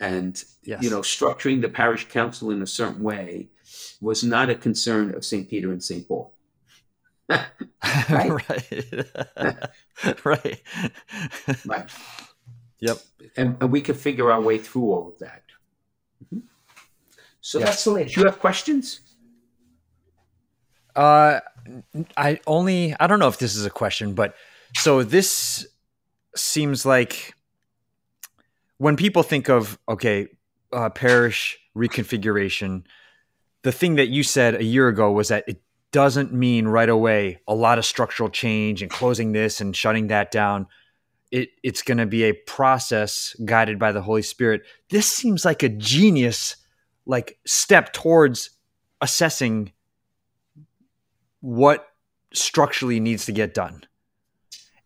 [0.00, 0.82] and yes.
[0.82, 3.48] you know structuring the parish council in a certain way
[4.00, 5.48] was not a concern of St.
[5.48, 6.06] Peter and St.
[6.06, 6.32] Paul.
[7.28, 7.48] right.
[8.10, 9.08] right.
[10.24, 10.62] right.
[11.66, 11.90] right.
[12.80, 12.98] Yep.
[13.36, 15.42] And, and, we could figure our way through all of that.
[16.24, 16.46] Mm-hmm.
[17.40, 17.68] So yes.
[17.68, 18.14] that's the latest.
[18.14, 19.00] Do you have questions?
[20.94, 21.40] Uh,
[22.16, 24.34] I only I don't know if this is a question, but
[24.74, 25.66] so this
[26.34, 27.34] seems like
[28.78, 30.28] when people think of okay
[30.72, 32.84] uh, parish reconfiguration
[33.62, 35.60] the thing that you said a year ago was that it
[35.92, 40.30] doesn't mean right away a lot of structural change and closing this and shutting that
[40.30, 40.66] down
[41.30, 44.62] it, it's going to be a process guided by the holy spirit.
[44.90, 46.56] This seems like a genius
[47.04, 48.50] like step towards
[49.00, 49.72] assessing
[51.40, 51.88] what
[52.32, 53.82] structurally needs to get done.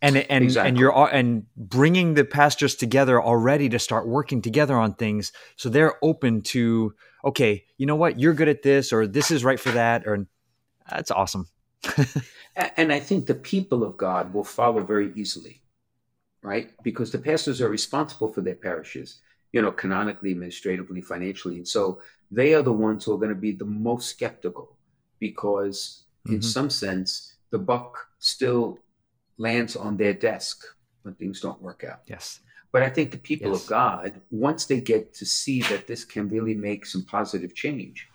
[0.03, 0.69] And and exactly.
[0.69, 5.69] and you're and bringing the pastors together already to start working together on things so
[5.69, 8.19] they're open to okay you know what?
[8.19, 10.27] You're good at this or this is right for that or
[10.89, 11.49] that's awesome.
[12.77, 15.60] And i think the people of god will follow very easily
[16.43, 19.21] right because the pastors are responsible for their parishes
[19.53, 22.01] you know canonically administratively financially and so
[22.31, 24.77] they are the ones who are going to be the most skeptical
[25.19, 26.41] because in mm-hmm.
[26.43, 28.79] some sense the buck still
[29.39, 30.65] lands on their desk
[31.03, 32.01] when things don't work out.
[32.07, 32.41] Yes.
[32.73, 33.63] But I think the people yes.
[33.63, 38.09] of God, once they get to see that this can really make some positive change,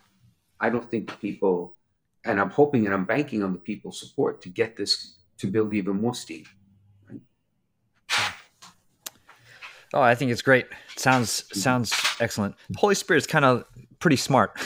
[0.60, 1.76] I don't think people,
[2.24, 5.74] and I'm hoping and I'm banking on the people's support to get this to build
[5.74, 6.46] even more steam.
[7.10, 7.20] Right?
[9.96, 10.66] Oh, I think it's great.
[10.98, 12.56] Sounds sounds excellent.
[12.76, 13.64] Holy Spirit is kind of
[14.00, 14.60] pretty smart.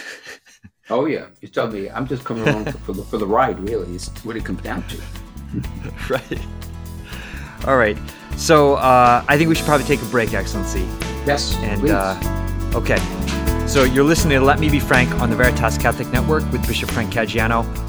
[0.89, 1.87] oh yeah, you tell me.
[1.87, 3.59] I'm just coming along for, the for the ride.
[3.59, 4.97] Really, is what it comes down to.
[6.09, 6.39] right.
[7.67, 7.97] All right.
[8.37, 10.87] So uh, I think we should probably take a break, Excellency.
[11.27, 11.55] Yes.
[11.57, 12.97] And uh, okay.
[13.67, 16.89] So you're listening to Let Me Be Frank on the Veritas Catholic Network with Bishop
[16.89, 17.88] Frank Caggiano.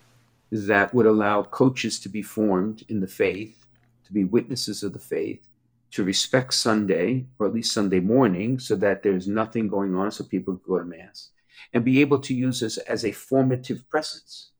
[0.51, 3.65] that would allow coaches to be formed in the faith,
[4.05, 5.47] to be witnesses of the faith,
[5.91, 10.23] to respect Sunday or at least Sunday morning so that there's nothing going on so
[10.23, 11.29] people can go to Mass
[11.73, 14.51] and be able to use this as a formative presence.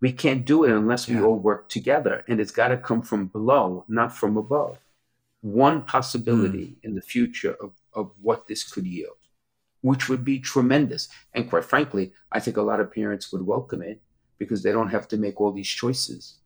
[0.00, 1.22] We can't do it unless we Yeah.
[1.22, 4.78] all work together, and it's got to come from below, not from above.
[5.40, 9.16] One possibility in the future of, of what this could yield,
[9.80, 11.08] which would be tremendous.
[11.34, 14.00] And quite frankly, I think a lot of parents would welcome it
[14.38, 16.38] because they don't have to make all these choices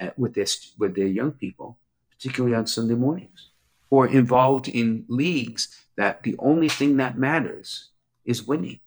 [0.00, 0.46] uh, with their,
[0.78, 1.78] with their young people,
[2.10, 3.50] particularly on Sunday mornings,
[3.90, 7.90] or involved in leagues that the only thing that matters
[8.24, 8.80] is winning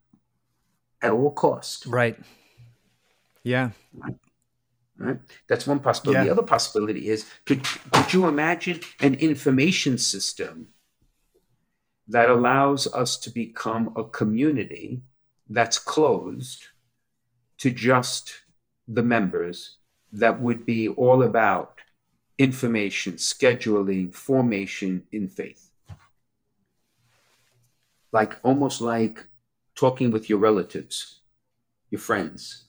[1.01, 1.85] at all cost.
[1.85, 2.17] Right.
[3.43, 3.71] Yeah.
[4.97, 5.19] Right?
[5.47, 6.19] That's one possibility.
[6.19, 6.25] Yeah.
[6.25, 10.69] The other possibility is could, could you imagine an information system
[12.07, 15.01] that allows us to become a community
[15.49, 16.65] that's closed
[17.59, 18.41] to just
[18.87, 19.77] the members
[20.11, 21.79] that would be all about
[22.37, 25.71] information, scheduling, formation in faith?
[28.11, 29.27] Like almost like
[29.75, 31.21] talking with your relatives,
[31.91, 32.65] your friends,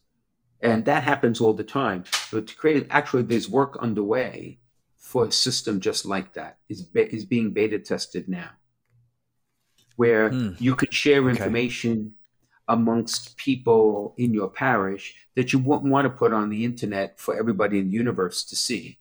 [0.61, 2.04] and that happens all the time.
[2.33, 4.61] But to create actually, there's work underway
[4.96, 6.59] for a system just like that.
[6.68, 8.50] is be, is being beta tested now,
[9.96, 10.52] where Hmm.
[10.59, 11.31] you could share Okay.
[11.31, 12.14] information
[12.68, 17.37] amongst people in your parish that you wouldn't want to put on the internet for
[17.37, 18.98] everybody in the universe to see,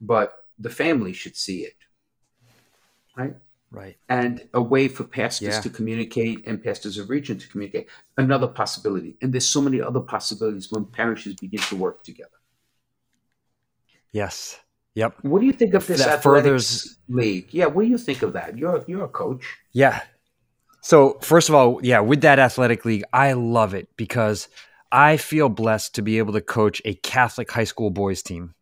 [0.00, 1.76] but the family should see it,
[3.16, 3.36] right?
[3.72, 3.96] Right.
[4.08, 5.60] and a way for pastors Yeah.
[5.60, 7.88] to communicate and pastors of region to communicate.
[8.16, 9.18] Another possibility.
[9.20, 12.30] And there's so many other possibilities when parishes begin to work together.
[14.12, 14.58] Yes.
[14.94, 15.16] Yep.
[15.22, 17.52] What do you think of this That furthers- league?
[17.52, 18.56] Yeah, what do you think of that?
[18.56, 19.44] You're you're a coach.
[19.72, 20.00] Yeah.
[20.80, 24.48] So, first of all, yeah, with that athletic league, I love it because
[24.92, 28.54] I feel blessed to be able to coach a Catholic high school boys team.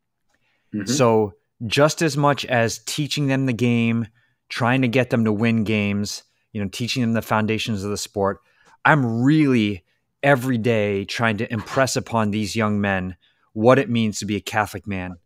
[0.74, 0.88] Mhm.
[0.88, 1.34] So,
[1.66, 4.08] just as much as teaching them the game,
[4.48, 7.96] trying to get them to win games, you know, teaching them the foundations of the
[7.96, 8.40] sport,
[8.84, 9.84] I'm really
[10.22, 13.16] every day trying to impress upon these young men
[13.52, 15.16] what it means to be a Catholic man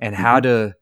[0.00, 0.74] and how to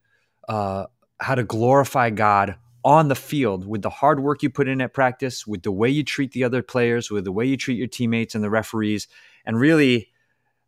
[0.48, 0.86] uh,
[1.20, 4.94] how to glorify God on the field with the hard work you put in at
[4.94, 7.88] practice, with the way you treat the other players, with the way you treat your
[7.88, 9.08] teammates and the referees,
[9.44, 10.08] and really,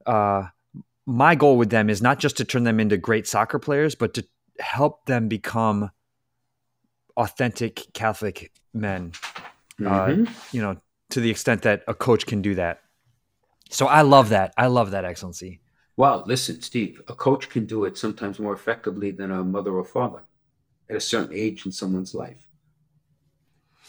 [0.06, 0.44] uh,
[1.10, 4.14] my goal with them is not just to turn them into great soccer players, but
[4.14, 4.24] to
[4.60, 5.90] help them become
[7.16, 9.12] authentic Catholic men.
[9.78, 10.28] Mhm.
[10.28, 10.76] Uh, you know,
[11.10, 12.82] to the extent that a coach can do that.
[13.70, 14.52] So I love that.
[14.56, 15.60] I love that excellency.
[15.96, 19.84] Well, listen, Steve, a coach can do it sometimes more effectively than a mother or
[19.84, 20.22] father
[20.88, 22.48] at a certain age in someone's life.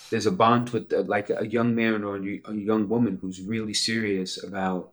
[0.10, 3.74] There's a bond with uh, like a young man or a young woman who's really
[3.74, 4.92] serious about,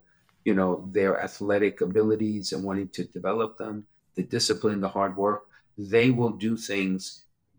[0.49, 3.74] you know, their athletic abilities and wanting to develop them,
[4.14, 5.40] the discipline, the hard work.
[5.94, 7.01] They will do things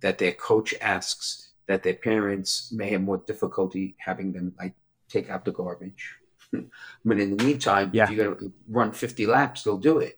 [0.03, 1.27] that their coach asks
[1.67, 4.73] that their parents may have more difficulty having them like
[5.07, 6.03] take out the garbage.
[7.05, 8.05] but in the meantime, Yeah.
[8.05, 10.17] if you're going to run 50 laps, they'll do it.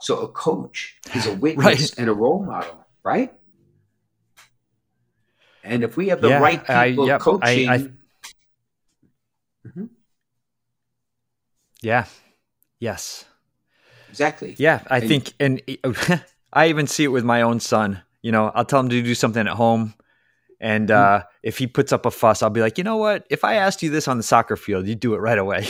[0.00, 0.78] So a coach
[1.14, 1.98] is a witness Right.
[1.98, 3.30] and a role model, right?
[5.62, 7.90] And if we have the Yeah, right I- people yep, I- coaching, I-
[9.68, 9.88] Mhm,
[11.82, 12.06] Yeah.
[12.80, 13.24] Yes.
[14.08, 14.54] exactly.
[14.58, 15.62] Yeah, I And- think, and
[16.52, 18.02] I even see it with my own son.
[18.22, 19.94] You know, I'll tell him to do something at home,
[20.60, 23.26] and uh, if he puts up a fuss, I'll be like, you know what?
[23.30, 25.68] If I asked you this on the soccer field, you'd do it right away.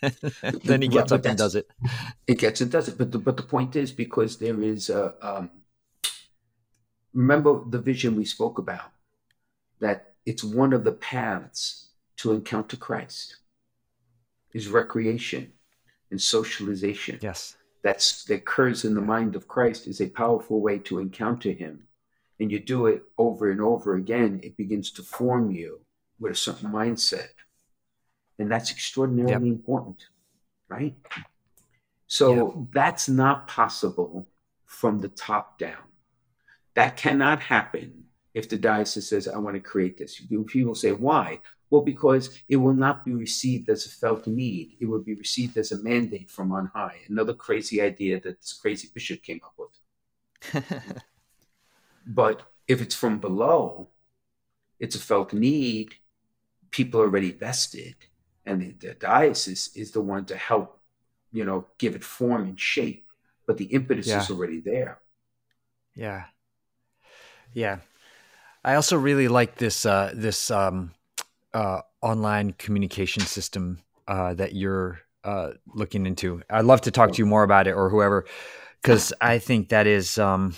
[0.64, 1.68] then he gets up and does it.
[2.26, 2.96] It gets and does it.
[2.96, 5.50] But the, but the point is because there is a um,
[7.12, 8.92] remember the vision we spoke about
[9.80, 11.88] that it's one of the paths
[12.18, 13.36] to encounter Christ
[14.52, 15.52] is recreation
[16.10, 17.18] and socialization.
[17.22, 17.56] Yes.
[17.82, 21.84] That's that occurs in the mind of Christ is a powerful way to encounter Him,
[22.38, 24.40] and you do it over and over again.
[24.42, 25.80] It begins to form you
[26.18, 27.28] with a certain mindset,
[28.38, 30.08] and that's extraordinarily important,
[30.68, 30.94] right?
[32.06, 34.26] So that's not possible
[34.66, 35.84] from the top down.
[36.74, 40.20] That cannot happen if the diocese says, I want to create this.
[40.48, 41.40] People say, why?
[41.70, 44.76] Well, because it will not be received as a felt need.
[44.80, 46.98] It will be received as a mandate from on high.
[47.08, 49.74] Another crazy idea that this crazy bishop came up with.
[52.06, 53.90] But if it's from below,
[54.78, 55.94] it's a felt need.
[56.70, 57.94] People are already vested,
[58.46, 60.80] and the, the diocese is the one to help,
[61.32, 63.06] you know, give it form and shape.
[63.46, 64.20] But the impetus Yeah.
[64.22, 65.00] is already there.
[65.94, 66.24] Yeah.
[67.52, 67.80] Yeah.
[68.64, 70.92] I also really like this uh, this um,
[71.54, 76.42] uh, online communication system uh, that you're uh, looking into.
[76.50, 78.26] I'd love to talk to you more about it or whoever,
[78.82, 80.54] because I think that is um,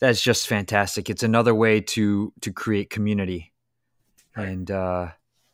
[0.00, 1.10] that's just fantastic.
[1.10, 3.52] It's another way to to create community,
[4.36, 4.48] Right.
[4.48, 5.08] and uh,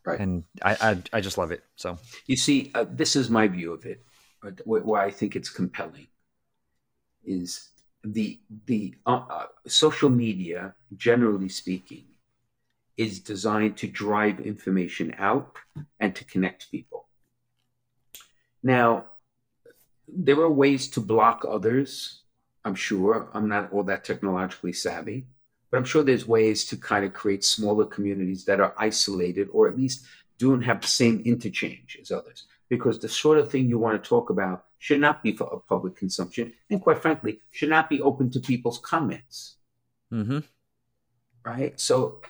[0.04, 0.20] Right.
[0.20, 1.64] and I, I I just love it.
[1.76, 4.04] So You see, uh, this is my view of it.
[4.64, 6.06] Why I think it's compelling
[7.24, 7.70] is
[8.04, 12.04] the the uh, uh, social media, generally speaking,
[12.96, 15.56] is designed to drive information out
[16.00, 17.06] and to connect people.
[18.62, 19.06] Now,
[20.08, 22.22] there are ways to block others.
[22.64, 25.26] I'm sure I'm not all that technologically savvy,
[25.70, 29.68] but I'm sure there's ways to kind of create smaller communities that are isolated or
[29.68, 30.06] at least
[30.38, 32.44] don't have the same interchange as others.
[32.68, 35.96] Because the sort of thing you want to talk about should not be for public
[35.96, 39.56] consumption, and quite frankly, should not be open to people's comments
[40.10, 40.38] hmm
[41.46, 41.78] right?
[41.78, 42.20] So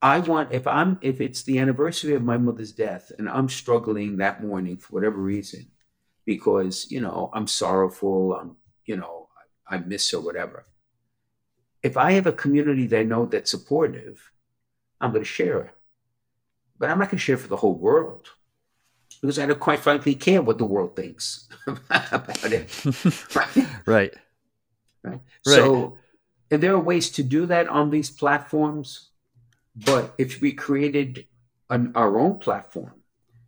[0.00, 4.16] I want if I'm if it's the anniversary of my mother's death and I'm struggling
[4.18, 5.66] that morning for whatever reason,
[6.24, 9.28] because you know I'm sorrowful, I'm you know
[9.66, 10.66] I miss her, whatever.
[11.82, 14.30] If I have a community that I know that's supportive,
[15.00, 15.74] I'm going to share it,
[16.78, 18.28] but I'm not going to share it for the whole world
[19.20, 22.84] because I don't quite frankly care what the world thinks about it.
[23.34, 23.66] Right?
[23.86, 24.14] right.
[25.04, 25.20] Right.
[25.46, 25.54] Right.
[25.54, 25.98] So,
[26.50, 29.10] and there are ways to do that on these platforms,
[29.84, 31.26] but if we created
[31.70, 32.92] an, our own platform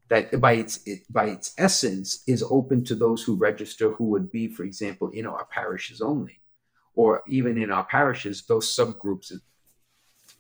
[0.09, 4.31] that, by its it, by its essence, is open to those who register, who would
[4.31, 6.41] be, for example, in our parishes only,
[6.95, 9.33] or even in our parishes, those subgroups.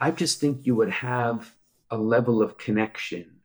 [0.00, 1.54] I just think you would have
[1.90, 3.40] a level of connection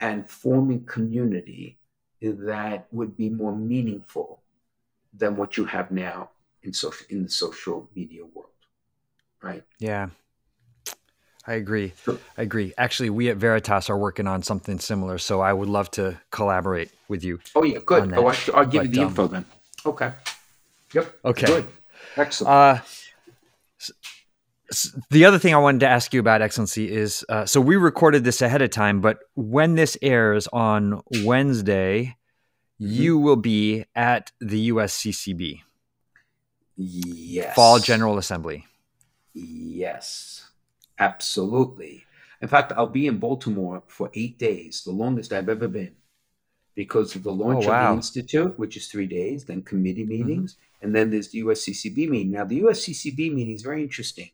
[0.00, 1.78] and forming community
[2.20, 4.42] that would be more meaningful
[5.12, 6.30] than what you have now
[6.62, 8.50] in social in the social media world
[9.42, 10.08] right Yeah.
[11.46, 11.94] I agree.
[12.36, 12.74] I agree.
[12.76, 16.90] Actually, we at Veritas are working on something similar, so I would love to collaborate
[17.08, 17.40] with you.
[17.56, 19.44] oh yeah good oh, I, will give you the um, info then
[19.86, 20.12] okay
[20.92, 21.46] yep Okay.
[21.46, 21.68] good
[22.16, 22.78] excellent Uh,
[25.10, 28.24] the other thing I wanted to ask you about, Excellency, is uh, so we recorded
[28.24, 32.16] this ahead of time, but when this airs on Wednesday,
[32.80, 32.92] mm-hmm.
[32.92, 35.62] you will be at the USCCB.
[36.76, 37.54] Yes.
[37.54, 38.66] Fall General Assembly.
[39.32, 40.47] Yes,
[40.98, 42.04] absolutely.
[42.40, 45.94] In fact, I'll be in Baltimore for eight days, the longest I've ever been,
[46.74, 47.88] because of the launch oh, wow.
[47.88, 50.26] of the Institute, which is three days, then committee mm-hmm.
[50.28, 50.86] meetings, mm-hmm.
[50.86, 52.30] and then there's the USCCB meeting.
[52.30, 54.30] Now, the USCCB meeting is very interesting.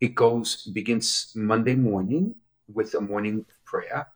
[0.00, 2.34] It goes begins Monday morning
[2.72, 4.08] with a morning prayer,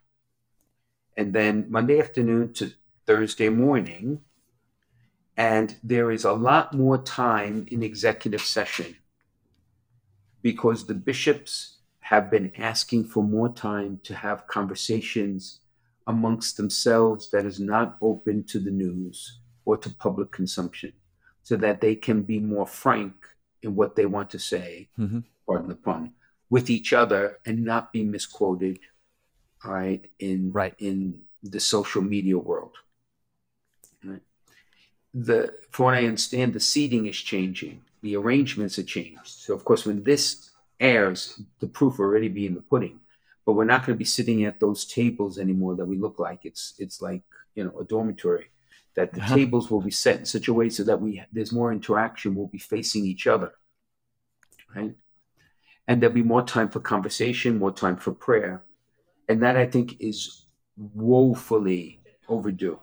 [1.17, 2.73] and then Monday afternoon to
[3.07, 4.21] Thursday morning,
[5.37, 8.97] and there is a lot more time in executive session
[10.43, 11.76] because the bishops
[12.09, 15.59] have been asking for more time to have conversations
[16.07, 20.93] amongst themselves that is not open to the news or to public consumption
[21.43, 23.15] so that they can be more frank
[23.61, 25.19] in what they want to say, mm-hmm.
[25.49, 26.13] pardon the pun,
[26.49, 28.79] with each other and not be misquoted,
[29.65, 30.77] right, in right.
[30.79, 32.77] in the social media world.
[34.05, 34.23] Right?
[35.13, 39.27] The from what I understand, the seating is changing, the arrangements are changed.
[39.27, 40.46] So of course when this
[40.81, 43.01] airs, the proof already be in the pudding.
[43.45, 46.45] But we're not going to be sitting at those tables anymore that we look like
[46.45, 47.23] it's it's like
[47.55, 48.47] you know a dormitory.
[48.95, 49.35] That the uh-huh.
[49.35, 52.35] tables will be set in such a way so that we there's more interaction.
[52.35, 53.53] We'll be facing each other,
[54.75, 54.95] right?
[55.87, 58.65] And there'll be more time for conversation, more time for prayer,
[59.29, 60.43] and that I think is
[60.77, 62.81] woefully overdue.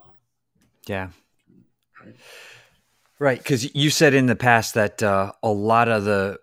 [0.88, 1.10] Yeah.
[3.20, 6.40] Right, because you said in the past that uh, a lot of the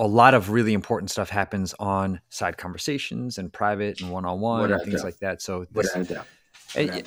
[0.00, 4.40] a lot of really important stuff happens on side conversations and private and one on
[4.40, 5.42] one and things like that.
[5.42, 7.06] So this, and,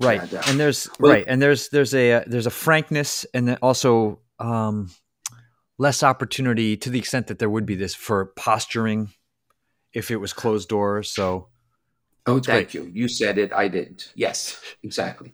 [0.00, 3.58] right, and there's well, right, and there's there's a uh, there's a frankness and then
[3.62, 4.90] also um,
[5.78, 9.10] less opportunity to the extent that there would be this for posturing
[9.92, 11.12] if it was closed doors.
[11.12, 11.46] So,
[12.26, 12.74] oh, thank great.
[12.74, 12.90] you.
[12.92, 13.52] You said it.
[13.52, 14.10] I didn't.
[14.16, 15.32] Yes, exactly.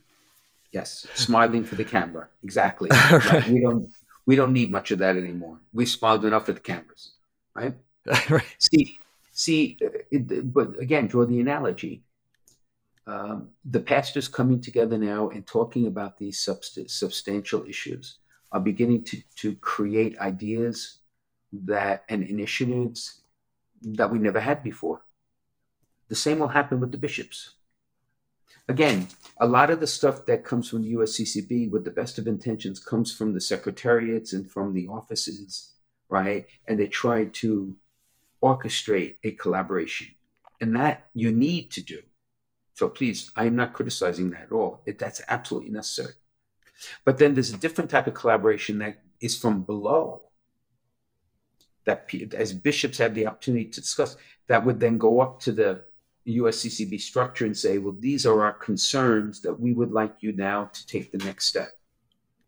[0.73, 2.29] Yes, smiling for the camera.
[2.45, 2.91] Exactly.
[3.11, 3.49] right.
[3.49, 3.91] We don't
[4.31, 5.59] we don't need much of that anymore.
[5.72, 7.14] We smiled enough at the cameras,
[7.53, 7.74] right?
[8.31, 8.55] right.
[8.61, 9.01] See,
[9.33, 12.05] see, it, but again, draw the analogy.
[13.09, 18.18] Um, the pastors coming together now and talking about these subst- substantial issues
[18.53, 20.99] are beginning to, to create ideas
[21.53, 23.22] that and initiatives
[23.83, 25.03] that we never had before.
[26.07, 27.55] The same will happen with the bishops
[28.69, 32.27] again, a lot of the stuff that comes from the USCCB with the best of
[32.27, 35.73] intentions comes from the secretariats and from the offices,
[36.09, 36.47] right?
[36.69, 37.77] And they try to
[38.43, 40.09] orchestrate a collaboration.
[40.61, 42.01] And that you need to do.
[42.75, 44.83] So please, I am not criticizing that at all.
[44.87, 46.15] It, that's absolutely necessary.
[47.05, 50.23] But then there's a different type of collaboration that is from below
[51.85, 54.17] that as bishops have the opportunity to discuss
[54.49, 55.83] that would then go up to the
[56.27, 60.71] USCCB structure and say, well, these are our concerns that we would like you now
[60.73, 61.71] to take the next step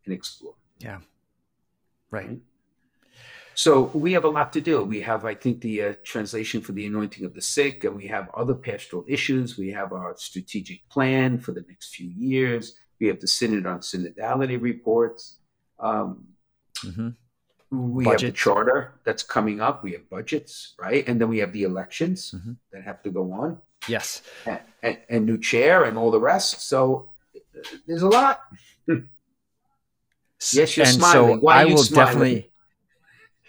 [0.05, 0.55] and explore.
[0.79, 0.99] Yeah.
[2.11, 2.29] Right.
[2.29, 2.41] right?
[3.55, 4.83] So we have a lot to do.
[4.83, 8.07] We have, I think, the uh, translation for the anointing of the sick, and we
[8.07, 9.59] have other pastoral issues.
[9.59, 12.77] We have our strategic plan for the next few years.
[12.99, 15.39] We have the Synod on synodality reports.
[15.79, 16.25] Um,
[16.79, 17.11] mm-hmm
[17.73, 19.83] we have the charter that's coming up.
[19.83, 21.07] We have budgets, right?
[21.09, 22.53] And then we have the elections mm-hmm.
[22.71, 23.59] that have to go on.
[23.89, 24.23] Yes.
[24.45, 26.69] And, and, and, new chair and all the rest.
[26.69, 27.09] So
[27.87, 28.41] there's a lot.
[28.87, 31.39] yes, you're and smiling.
[31.39, 32.45] So Why I will smiling?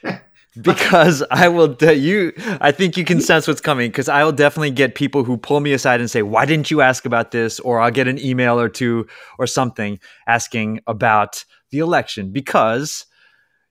[0.01, 0.19] definitely.
[0.61, 4.32] because I will de- you I think you can sense what's coming because I will
[4.32, 7.59] definitely get people who pull me aside and say why didn't you ask about this
[7.61, 9.07] or I'll get an email or two
[9.39, 13.07] or something asking about the election because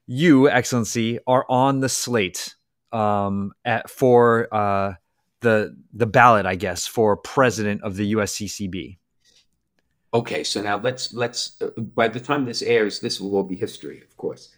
[0.07, 2.55] you, Excellency, are on the slate
[2.93, 4.95] um, at, for uh,
[5.41, 8.99] the the ballot, I guess, for president of the USCCB.
[10.15, 11.61] Okay, so now let's let's.
[11.61, 14.55] Uh, by the time this airs, this will all be history, of course.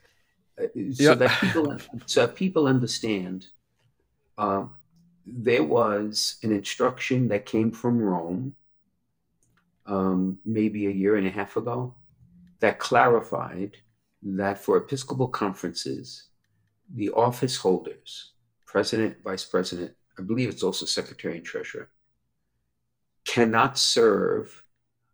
[0.59, 1.19] Uh, so yep.
[1.19, 1.77] that people
[2.07, 3.47] so people understand,
[4.39, 4.75] um,
[5.27, 8.55] there was an instruction that came from Rome,
[9.87, 11.95] um, maybe a year and a half ago,
[12.61, 13.77] that clarified
[14.25, 16.29] that for Episcopal conferences,
[16.95, 18.33] the office holders,
[18.67, 21.91] president, vice president, I believe it's also secretary and treasurer,
[23.25, 24.65] cannot serve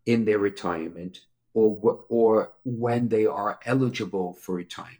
[0.06, 1.20] in their retirement
[1.54, 4.98] or, or when they are eligible for retirement.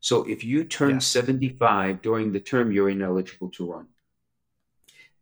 [0.00, 1.06] So if you turn yes.
[1.06, 3.86] 75 during the term, you're ineligible to run.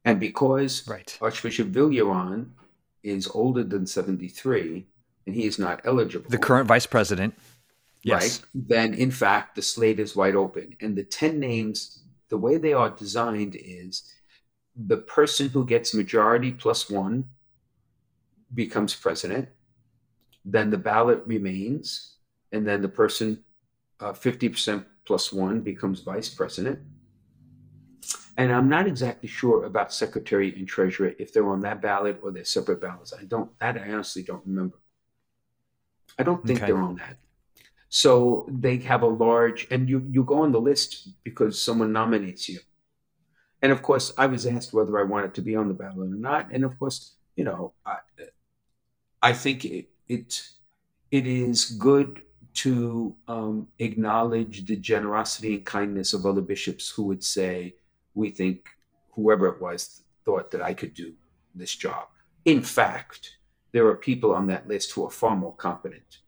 [0.05, 1.17] And because right.
[1.21, 2.51] Archbishop Villaron
[3.05, 4.87] is older than 73
[5.27, 6.29] and he is not eligible.
[6.31, 7.35] The current vice president
[8.05, 8.41] Yes.
[8.41, 8.49] right?
[8.55, 10.77] Then, in fact, the slate is wide open.
[10.81, 14.13] And the 10 names, the way they are designed is
[14.77, 17.25] the person who gets majority plus one
[18.55, 19.49] becomes president.
[20.45, 22.17] Then the ballot remains.
[22.51, 23.45] And then the person
[24.01, 26.81] uh, 50% plus one becomes vice president.
[28.37, 32.33] And I'm not exactly sure about secretary and treasurer if they're on that ballot or
[32.33, 33.13] they're separate ballots.
[33.13, 34.79] I don't, that I honestly don't remember.
[36.19, 36.67] I don't think Okay.
[36.73, 37.19] they're on that.
[37.95, 42.49] So they have a large, and you, you go on the list because someone nominates
[42.49, 42.59] you.
[43.61, 46.15] And of course, I was asked whether I wanted to be on the ballot or
[46.15, 46.49] not.
[46.53, 47.99] And of course, you know, I,
[49.21, 50.43] I think it, it,
[51.11, 52.23] it is good
[52.55, 57.75] to um, acknowledge the generosity and kindness of other bishops who would say,
[58.15, 58.71] we think
[59.11, 61.13] whoever it was thought that I could do
[61.55, 62.07] this job.
[62.47, 63.37] In fact,
[63.73, 66.22] there are people on that list who are far more competent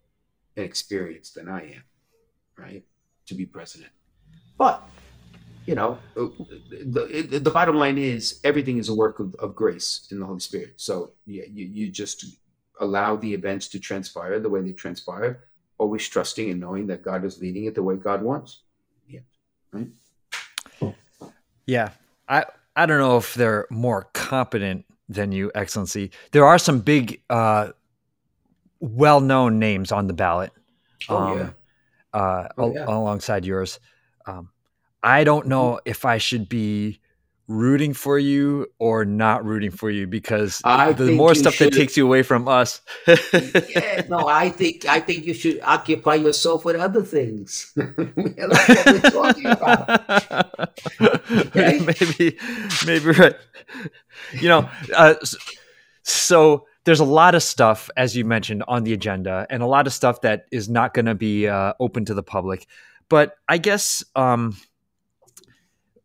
[0.57, 1.83] and experienced than I am,
[2.57, 2.85] right,
[3.27, 3.91] to be president.
[4.57, 4.83] But,
[5.67, 10.09] you know, the, the, the bottom line is everything is a work of, of grace
[10.11, 10.75] in the Holy Spirit.
[10.77, 12.25] So yeah, you, you just
[12.81, 15.45] allow the events to transpire the way they transpire,
[15.79, 18.63] always trusting and knowing that God is leading it the way God wants.
[19.09, 19.21] Yeah,
[19.73, 19.89] right.
[21.67, 21.91] Yeah.
[22.29, 22.45] I
[22.77, 26.11] I don't know if they're more competent than you, Excellency.
[26.33, 27.71] There are some big uh
[28.85, 30.53] well-known names on the ballot.
[31.09, 31.51] Oh, yeah.
[32.13, 32.85] Uh Oh, al- yeah.
[32.87, 33.81] alongside yours.
[34.27, 34.51] Um
[35.03, 37.01] I don't know if I should be
[37.47, 41.95] rooting for you or not rooting for you because I the more stuff that takes
[41.97, 42.81] you away from us.
[43.07, 47.71] yeah, no, I think I think you should occupy yourself with other things.
[47.75, 50.71] what we're talking about.
[51.31, 51.81] Okay?
[51.85, 52.39] maybe,
[52.87, 53.37] maybe right.
[54.33, 55.15] You know, uh,
[56.03, 59.87] so there's a lot of stuff, as you mentioned, on the agenda, and a lot
[59.87, 62.67] of stuff that is not going to be uh, open to the public.
[63.09, 64.57] But I guess um,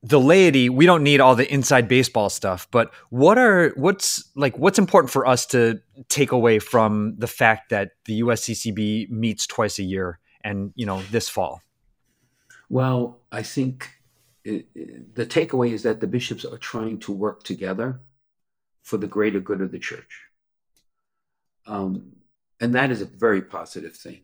[0.02, 2.68] the laity, we don't need all the inside baseball stuff.
[2.72, 7.70] But what are what's like what's important for us to take away from the fact
[7.70, 11.62] that the USCCB meets twice a year, and you know this fall?
[12.70, 13.90] Well, I think
[14.48, 14.60] uh,
[15.14, 18.00] the takeaway is that the bishops are trying to work together
[18.84, 20.29] for the greater good of the church.
[21.66, 22.14] Um,
[22.60, 24.22] and that is a very positive thing.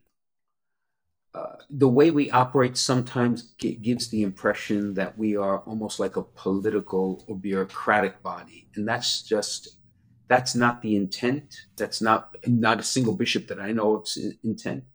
[1.33, 6.15] Uh, the way we operate sometimes gi- gives the impression that we are almost like
[6.15, 9.77] a political or bureaucratic body, and that's just
[10.27, 11.55] that's not the intent.
[11.75, 14.85] That's not not a single bishop that I know of's intent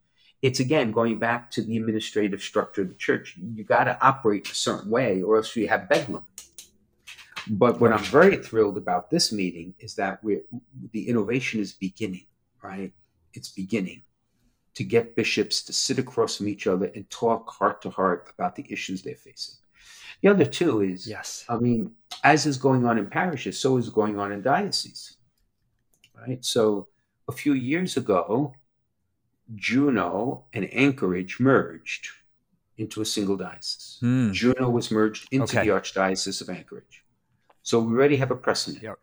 [0.43, 3.37] it's again going back to the administrative structure of the church.
[3.37, 6.25] You got to operate a certain way, or else you have bedlam.
[7.49, 10.43] But what I'm very thrilled about this meeting is that we're,
[10.93, 12.27] the innovation is beginning,
[12.63, 12.93] right?
[13.35, 14.03] It's beginning
[14.75, 18.55] to get bishops to sit across from each other and talk heart to heart about
[18.57, 19.57] the issues they're facing.
[20.23, 21.45] The other two is Yes.
[21.49, 21.93] I mean,
[22.25, 25.17] as is going on in parishes, so is going on in dioceses.
[26.17, 26.45] Right?
[26.45, 26.89] So
[27.29, 28.55] a few years ago,
[29.57, 32.09] Juneau and Anchorage merged
[32.77, 33.99] into a single diocese.
[34.01, 34.33] Hmm.
[34.33, 35.67] Juneau was merged into Okay.
[35.67, 37.05] the Archdiocese of Anchorage.
[37.63, 38.83] So we already have a precedent.
[38.83, 38.99] Yep.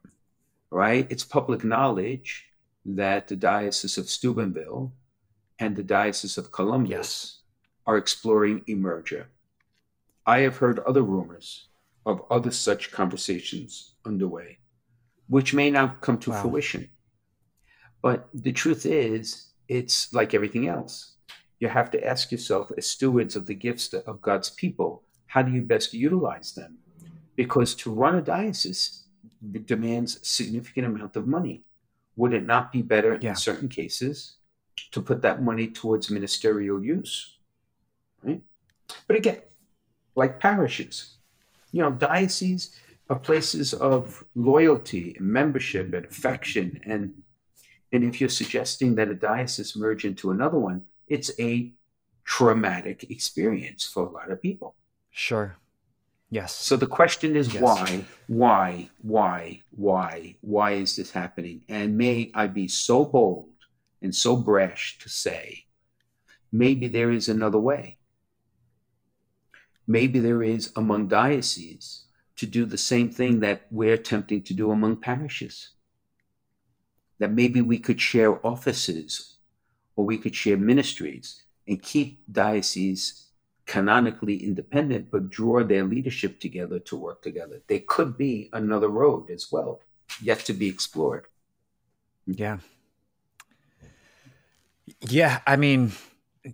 [0.71, 1.07] Right?
[1.09, 2.46] It's public knowledge
[2.87, 4.93] that the Diocese of Steubenville
[5.59, 7.41] and the Diocese of Columbus Yes.
[7.85, 9.27] are exploring a merger.
[10.25, 11.67] I have heard other rumors
[12.05, 14.59] of other such conversations underway,
[15.27, 16.41] which may not come to Wow.
[16.41, 16.89] fruition.
[18.01, 21.17] But the truth is, it's like everything else.
[21.59, 25.51] You have to ask yourself, as stewards of the gifts of God's people, how do
[25.51, 26.77] you best utilize them?
[27.35, 29.03] Because to run a diocese
[29.65, 31.65] demands a significant amount of money.
[32.17, 33.29] Would it not be better Yeah.
[33.29, 34.37] in certain cases
[34.91, 37.37] to put that money towards ministerial use?
[38.23, 38.41] Right?
[39.07, 39.41] But again,
[40.15, 41.17] like parishes,
[41.71, 42.75] you know, dioceses
[43.09, 46.81] are places of loyalty and membership and affection.
[46.83, 47.23] And
[47.93, 51.71] and if you're suggesting that a diocese merge into another one, it's a
[52.25, 54.75] traumatic experience for a lot of people.
[55.09, 55.55] Sure.
[56.29, 56.53] Yes.
[56.53, 57.63] So the question is Yes.
[57.63, 61.61] why, why, why, why, why is this happening?
[61.69, 63.49] And may I be so bold
[64.01, 65.65] and so brash to say,
[66.51, 67.97] maybe there is another way.
[69.87, 72.05] Maybe there is among dioceses
[72.35, 75.71] to do the same thing that we're attempting to do among parishes.
[77.19, 79.37] That maybe we could share offices
[79.95, 83.26] or we could share ministries and keep dioceses
[83.67, 87.61] canonically independent, but draw their leadership together to work together.
[87.67, 89.81] There could be another road as well,
[90.21, 91.27] yet to be explored.
[92.25, 92.59] Yeah.
[95.01, 95.91] Yeah, I mean,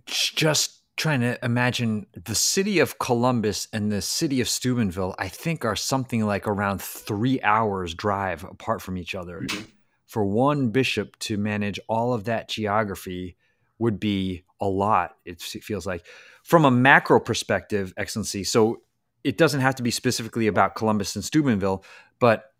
[0.06, 5.64] just trying to imagine the city of Columbus and the city of Steubenville, I think
[5.64, 9.40] are something like around three hours drive apart from each other.
[9.40, 9.62] Mm-hmm.
[10.06, 13.36] For one bishop to manage all of that geography
[13.78, 16.04] would be a lot, it feels like.
[16.44, 18.82] From a macro perspective, Excellency, so
[19.24, 21.82] it doesn't have to be specifically about Columbus and Steubenville,
[22.20, 22.52] but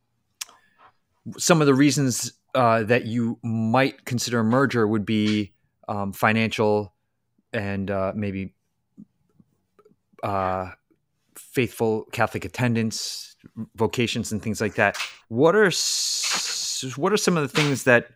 [1.37, 5.53] some of the reasons uh, that you might consider a merger would be
[5.87, 6.95] um, financial
[7.53, 8.55] and uh, maybe
[10.23, 10.71] uh,
[11.37, 13.37] faithful Catholic attendance,
[13.77, 14.97] vocations, and things like that.
[15.29, 15.71] What are
[16.97, 18.09] what are some of the things that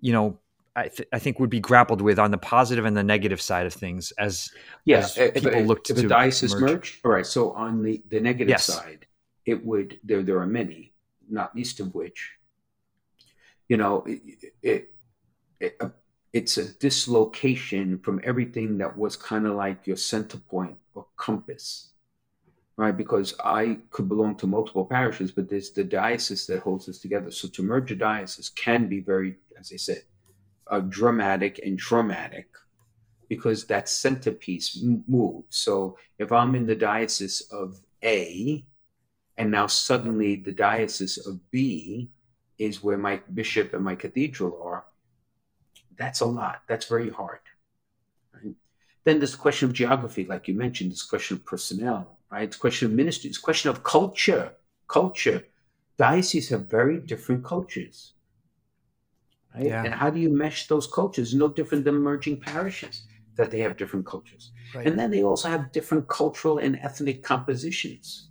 [0.00, 0.38] you know?
[0.76, 3.64] I, th- I think would be grappled with on the positive and the negative side
[3.64, 4.50] of things as
[4.84, 6.70] yes as people if, look to a diocese merge.
[6.70, 7.00] merge.
[7.04, 8.66] All right, so on the the negative yes.
[8.66, 9.06] side,
[9.46, 10.92] it would there there are many,
[11.30, 12.32] not least of which,
[13.68, 14.20] you know, it,
[14.62, 14.94] it,
[15.60, 15.88] it uh,
[16.34, 21.92] it's a dislocation from everything that was kind of like your center point or compass,
[22.76, 22.94] right?
[22.94, 27.30] Because I could belong to multiple parishes, but there's the diocese that holds us together.
[27.30, 30.02] So to merge a diocese can be very, as I said,
[30.70, 32.48] uh, dramatic and traumatic
[33.28, 35.56] because that centerpiece moves.
[35.56, 38.64] So if I'm in the diocese of A,
[39.36, 42.10] and now suddenly the diocese of B
[42.58, 44.84] is where my bishop and my cathedral are,
[45.98, 46.62] that's a lot.
[46.68, 47.40] That's very hard.
[49.04, 52.42] Then there's the question of geography, like you mentioned, this question of personnel, right?
[52.42, 54.52] It's a question of ministry, it's a question of culture.
[54.88, 55.44] Culture.
[55.96, 58.12] Dioceses have very different cultures.
[59.56, 59.66] Right?
[59.66, 59.84] Yeah.
[59.84, 61.34] And how do you mesh those cultures?
[61.34, 64.52] No different than merging parishes, that they have different cultures.
[64.74, 64.86] Right.
[64.86, 68.28] And then they also have different cultural and ethnic compositions.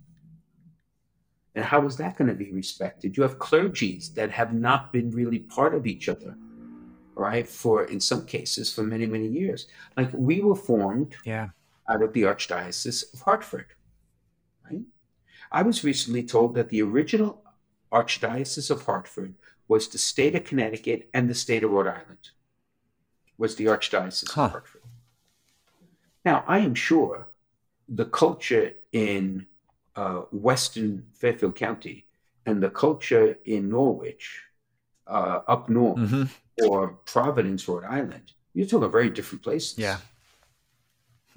[1.54, 3.16] And how is that going to be respected?
[3.16, 6.36] You have clergies that have not been really part of each other
[7.16, 7.48] right?
[7.48, 9.66] For in some cases, for many, many years.
[9.96, 11.48] Like we were formed yeah.
[11.88, 13.66] out of the Archdiocese of Hartford,
[14.70, 14.82] right?
[15.50, 17.42] I was recently told that the original
[17.90, 19.34] Archdiocese of Hartford
[19.68, 22.30] was the state of Connecticut and the state of Rhode Island,
[23.38, 24.44] was the Archdiocese huh.
[24.44, 24.82] of Hartford.
[26.24, 27.28] Now, I am sure
[27.88, 29.46] the culture in
[29.94, 32.06] uh, Western Fairfield County
[32.44, 34.42] and the culture in Norwich,
[35.06, 36.24] uh, up north, mm-hmm
[36.64, 39.78] or Providence, Rhode Island, you're talking very different places.
[39.78, 39.98] Yeah.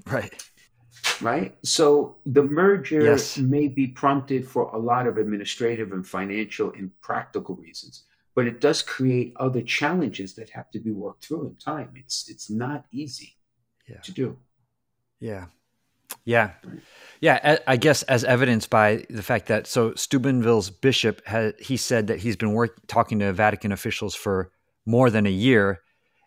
[0.06, 0.44] Right.
[1.22, 1.58] Right.
[1.64, 3.38] So the merger yes.
[3.38, 8.04] may be prompted for a lot of administrative and financial and practical reasons,
[8.40, 11.92] but it does create other challenges that have to be worked through in time.
[11.98, 13.36] It's it's not easy
[13.86, 14.00] yeah.
[14.00, 14.38] to do.
[15.20, 15.48] Yeah.
[16.24, 16.52] Yeah.
[17.20, 22.08] Yeah, I guess as evidenced by the fact that so Steubenville's bishop had he said
[22.08, 24.54] that he's been work, talking to Vatican officials for
[24.86, 25.82] more than a year.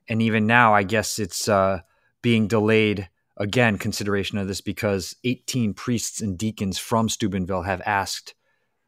[0.07, 1.81] And even now, I guess it's uh,
[2.21, 3.09] being delayed
[3.39, 8.35] again, consideration of this because 18 priests and deacons from Steubenville have asked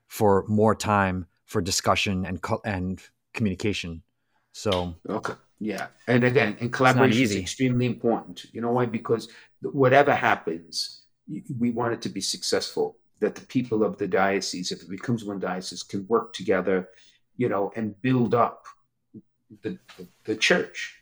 [0.09, 3.01] for more time for discussion and and
[3.35, 4.03] communication.
[4.53, 8.47] So okay, yeah, and again, and collaboration is extremely important.
[8.53, 8.87] You know why?
[8.87, 9.29] Because
[9.61, 11.03] whatever happens,
[11.59, 12.97] we want it to be successful.
[13.21, 16.89] That the people of the diocese, if it becomes one diocese, can work together,
[17.37, 18.67] you know, and build up
[19.63, 21.01] the, the, the church.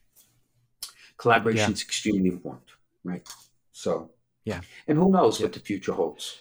[1.17, 1.75] Collaboration yeah.
[1.75, 2.69] is extremely important,
[3.03, 3.27] right?
[3.73, 4.11] So,
[4.45, 4.61] yeah.
[4.87, 6.39] And who knows what the future holds,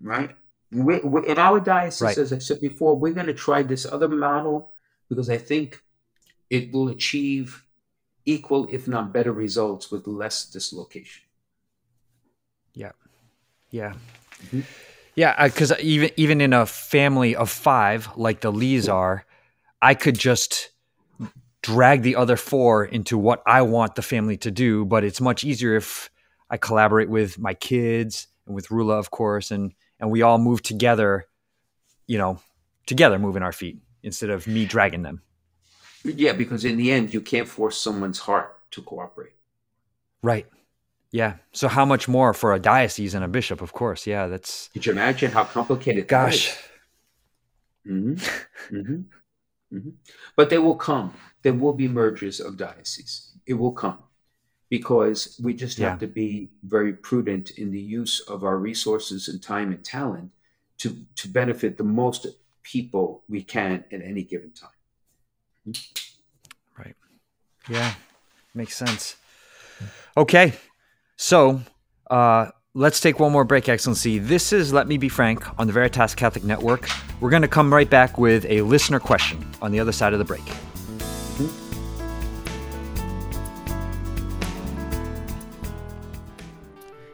[0.00, 0.36] right?
[0.70, 2.18] We, we, in our diocese, right.
[2.18, 4.72] as I said before, we're going to try this other model
[5.08, 5.82] because I think
[6.50, 7.64] it will achieve
[8.26, 11.24] equal, if not better, results with less dislocation.
[12.74, 12.92] Yeah.
[13.70, 13.94] Yeah.
[14.46, 14.60] Mm-hmm.
[15.16, 19.24] Yeah, because even even in a family of five, like the Lees are,
[19.80, 20.70] I could just
[21.62, 24.84] drag the other four into what I want the family to do.
[24.84, 26.10] But it's much easier if
[26.50, 30.62] I collaborate with my kids and with Rula, of course, and and we all move
[30.62, 31.26] together,
[32.08, 32.40] you know,
[32.86, 35.22] together moving our feet instead of me dragging them.
[36.04, 39.32] Yeah, because in the end, you can't force someone's heart to cooperate.
[40.22, 40.46] Right.
[41.10, 41.34] Yeah.
[41.52, 43.60] So how much more for a diocese and a bishop?
[43.60, 44.06] Of course.
[44.06, 44.26] Yeah.
[44.26, 44.68] That's.
[44.72, 46.06] Could you imagine how complicated?
[46.06, 46.56] Gosh.
[47.86, 48.14] Mm-hmm.
[48.76, 49.76] Mm-hmm.
[49.76, 49.90] Mm-hmm.
[50.36, 53.36] But they will come there will be mergers of dioceses.
[53.46, 53.98] It will come
[54.70, 55.90] because we just yeah.
[55.90, 60.30] have to be very prudent in the use of our resources and time and talent
[60.78, 62.26] to, to benefit the most
[62.64, 65.74] people we can at any given time.
[66.76, 66.96] Right.
[67.68, 67.94] Yeah,
[68.54, 69.16] makes sense.
[70.16, 70.52] Okay.
[71.16, 71.60] So,
[72.10, 74.18] uh, let's take one more break, Excellency.
[74.18, 76.88] This is Let Me Be Frank on the Veritas Catholic Network.
[77.20, 80.18] We're going to come right back with a listener question on the other side of
[80.18, 80.42] the break.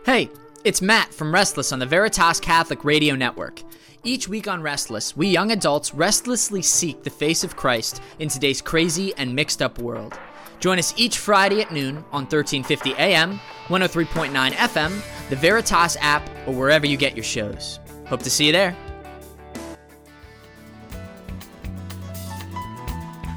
[0.07, 0.31] Hey,
[0.65, 3.63] it's Matt from Restless on the Veritas Catholic Radio Network.
[4.03, 8.63] Each week on Restless, we young adults restlessly seek the face of Christ in today's
[8.63, 10.19] crazy and mixed up world.
[10.59, 13.39] Join us each Friday at noon on 1350 AM,
[13.69, 17.79] 103.9 FM, the Veritas app, or wherever you get your shows.
[18.07, 18.77] Hope to see you there.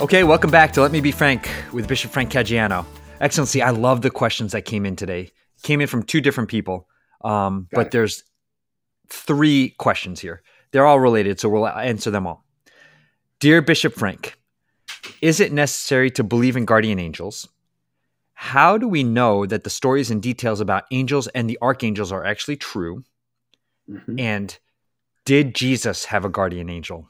[0.02, 2.86] Okay, welcome back to Let Me Be Frank with Bishop Frank Caggiano.
[3.20, 5.32] Excellency, I love the questions that came in today
[5.64, 6.88] came in from two different people,
[7.24, 7.92] um, but it.
[7.92, 8.24] there's
[9.10, 10.44] three questions here.
[10.74, 12.44] They're all related, so we'll answer them all.
[13.40, 14.38] Dear Bishop Frank,
[15.22, 17.48] is it necessary to believe in guardian angels?
[18.34, 22.26] How do we know that the stories and details about angels and the archangels are
[22.26, 23.06] actually true?
[23.90, 24.20] Mm-hmm.
[24.20, 24.58] And
[25.24, 27.08] did Jesus have a guardian angel?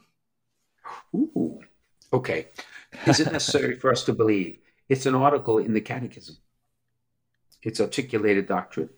[1.12, 1.60] Ooh,
[2.12, 2.46] okay.
[3.06, 4.58] Is it necessary for us to believe?
[4.88, 6.36] It's an article in the Catechism
[7.64, 8.90] its articulated doctrine?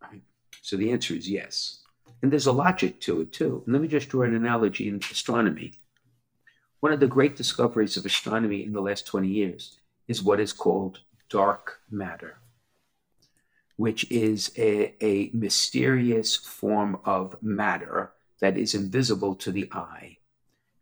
[0.00, 0.22] Right?
[0.60, 1.81] So the answer is yes.
[2.22, 3.62] And there's a logic to it too.
[3.66, 5.74] And let me just draw an analogy in astronomy.
[6.80, 10.52] One of the great discoveries of astronomy in the last 20 years is what is
[10.52, 12.38] called dark matter,
[13.76, 20.18] which is a, a mysterious form of matter that is invisible to the eye,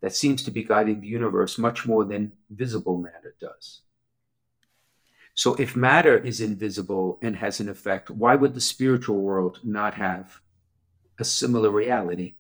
[0.00, 3.82] that seems to be guiding the universe much more than visible matter does.
[5.34, 9.94] So if matter is invisible and has an effect, why would the spiritual world not
[9.94, 10.40] have
[11.20, 12.34] a similar reality?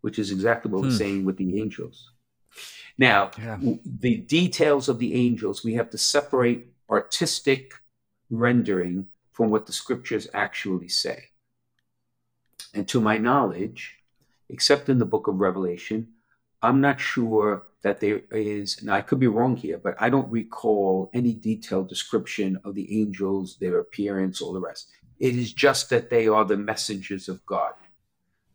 [0.00, 0.88] Which is exactly what hmm.
[0.88, 2.10] we're saying with the angels.
[2.98, 3.58] Now, yeah.
[3.84, 7.72] the details of the angels, we have to separate artistic
[8.30, 11.24] rendering from what the scriptures actually say.
[12.72, 13.98] And to my knowledge,
[14.48, 16.08] except in the book of Revelation,
[16.62, 20.30] I'm not sure that there is, and I could be wrong here, but I don't
[20.30, 24.88] recall any detailed description of the angels, their appearance, or the rest.
[25.20, 27.74] It is just that they are the messengers of God.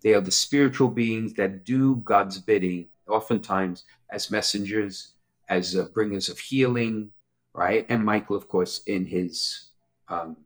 [0.01, 5.13] They are the spiritual beings that do God's bidding, oftentimes as messengers,
[5.49, 7.11] as uh, bringers of healing,
[7.53, 7.85] right?
[7.89, 9.69] And Michael, of course, in his
[10.07, 10.37] um,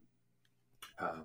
[0.99, 1.23] um,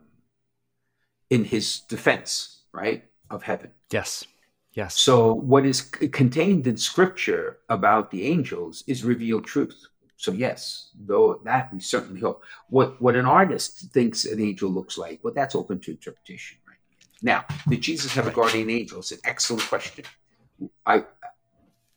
[1.30, 3.70] in his defense, right, of heaven.
[3.90, 4.24] Yes.
[4.72, 4.98] Yes.
[4.98, 9.86] So, what is contained in scripture about the angels is revealed truth.
[10.16, 12.44] So, yes, though that we certainly hope.
[12.68, 16.58] What, what an artist thinks an angel looks like, well, that's open to interpretation?
[17.22, 19.00] Now, did Jesus have a guardian angel?
[19.00, 20.04] It's an excellent question.
[20.86, 21.04] I,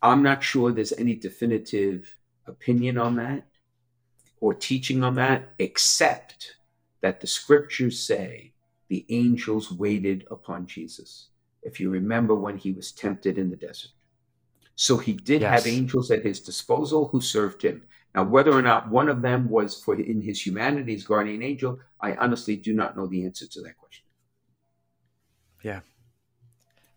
[0.01, 2.15] I'm not sure there's any definitive
[2.45, 3.45] opinion on that
[4.41, 6.57] or teaching on that, except
[7.01, 8.53] that the scriptures say
[8.89, 11.29] the angels waited upon Jesus
[11.61, 13.91] if you remember when he was tempted in the desert.
[14.75, 15.63] So he did yes.
[15.63, 17.83] have angels at his disposal who served him.
[18.15, 22.15] Now, whether or not one of them was for in his humanity's guardian angel, I
[22.15, 24.02] honestly do not know the answer to that question.
[25.63, 25.79] Yeah,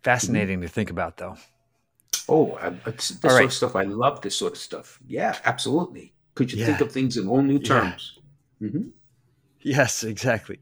[0.03, 1.37] fascinating to think about, though.
[2.29, 3.31] Oh, this right.
[3.31, 3.77] sort of stuff.
[3.77, 4.99] I love this sort of stuff.
[5.07, 6.13] Yeah, absolutely.
[6.35, 6.67] Could you yeah.
[6.67, 8.19] think of things in all new terms?
[8.61, 8.69] Yeah.
[8.69, 8.89] Mm-hmm.
[9.63, 10.59] Yes, exactly.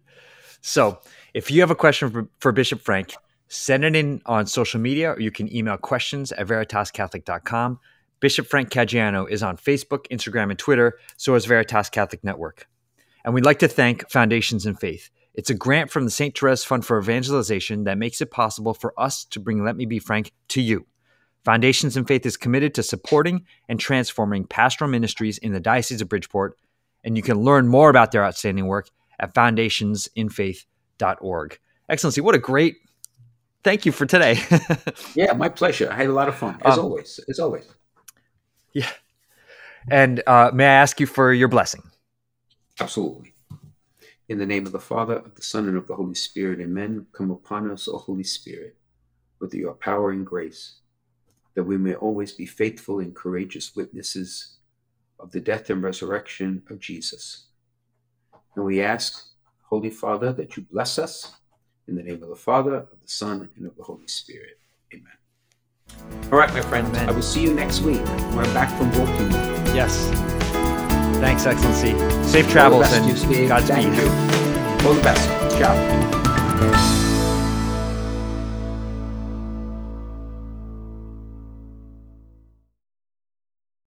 [0.61, 1.00] So,
[1.32, 3.14] if you have a question for, for Bishop Frank,
[3.48, 7.78] Send it in on social media or you can email questions at veritascatholic.com.
[8.18, 12.66] Bishop Frank Caggiano is on Facebook, Instagram, and Twitter, so is Veritas Catholic Network.
[13.24, 15.11] And we'd like to thank Foundations in Faith.
[15.35, 16.39] It's a grant from the St.
[16.39, 19.99] Therese Fund for Evangelization that makes it possible for us to bring Let Me Be
[19.99, 20.87] Frank to you.
[21.45, 26.09] Foundations in Faith is committed to supporting and transforming pastoral ministries in the Diocese of
[26.09, 26.57] Bridgeport,
[27.03, 31.59] and you can learn more about their outstanding work at foundationsinfaith.org.
[31.89, 32.76] Excellency, what a great
[33.62, 34.39] thank you for today.
[35.14, 35.91] yeah, my pleasure.
[35.91, 37.18] I had a lot of fun, as um, always.
[37.28, 37.64] As always.
[38.72, 38.91] Yeah.
[39.91, 41.82] And uh, may I ask you for your blessing?
[42.80, 43.34] Absolutely.
[44.29, 47.07] In the name of the Father, of the Son, and of the Holy Spirit, amen.
[47.12, 48.77] Come upon us, O Holy Spirit,
[49.39, 50.77] with your power and grace,
[51.55, 54.57] that we may always be faithful and courageous witnesses
[55.20, 57.49] of the death and resurrection of Jesus.
[58.57, 59.27] And we ask,
[59.62, 61.35] Holy Father, that you bless us
[61.87, 64.59] in the name of the Father, of the Son, and of the Holy Spirit.
[64.95, 66.31] Amen.
[66.33, 66.87] All right, my friend.
[66.89, 67.09] Amen.
[67.11, 69.75] I will see you next week when I'm back from Baltimore.
[69.75, 70.43] Yes.
[71.21, 71.93] Thanks, Excellency.
[72.29, 73.07] Safe travels and
[73.49, 73.49] Godspeed.
[73.49, 74.09] To you.
[74.87, 75.29] All the best.
[75.59, 77.14] Ciao.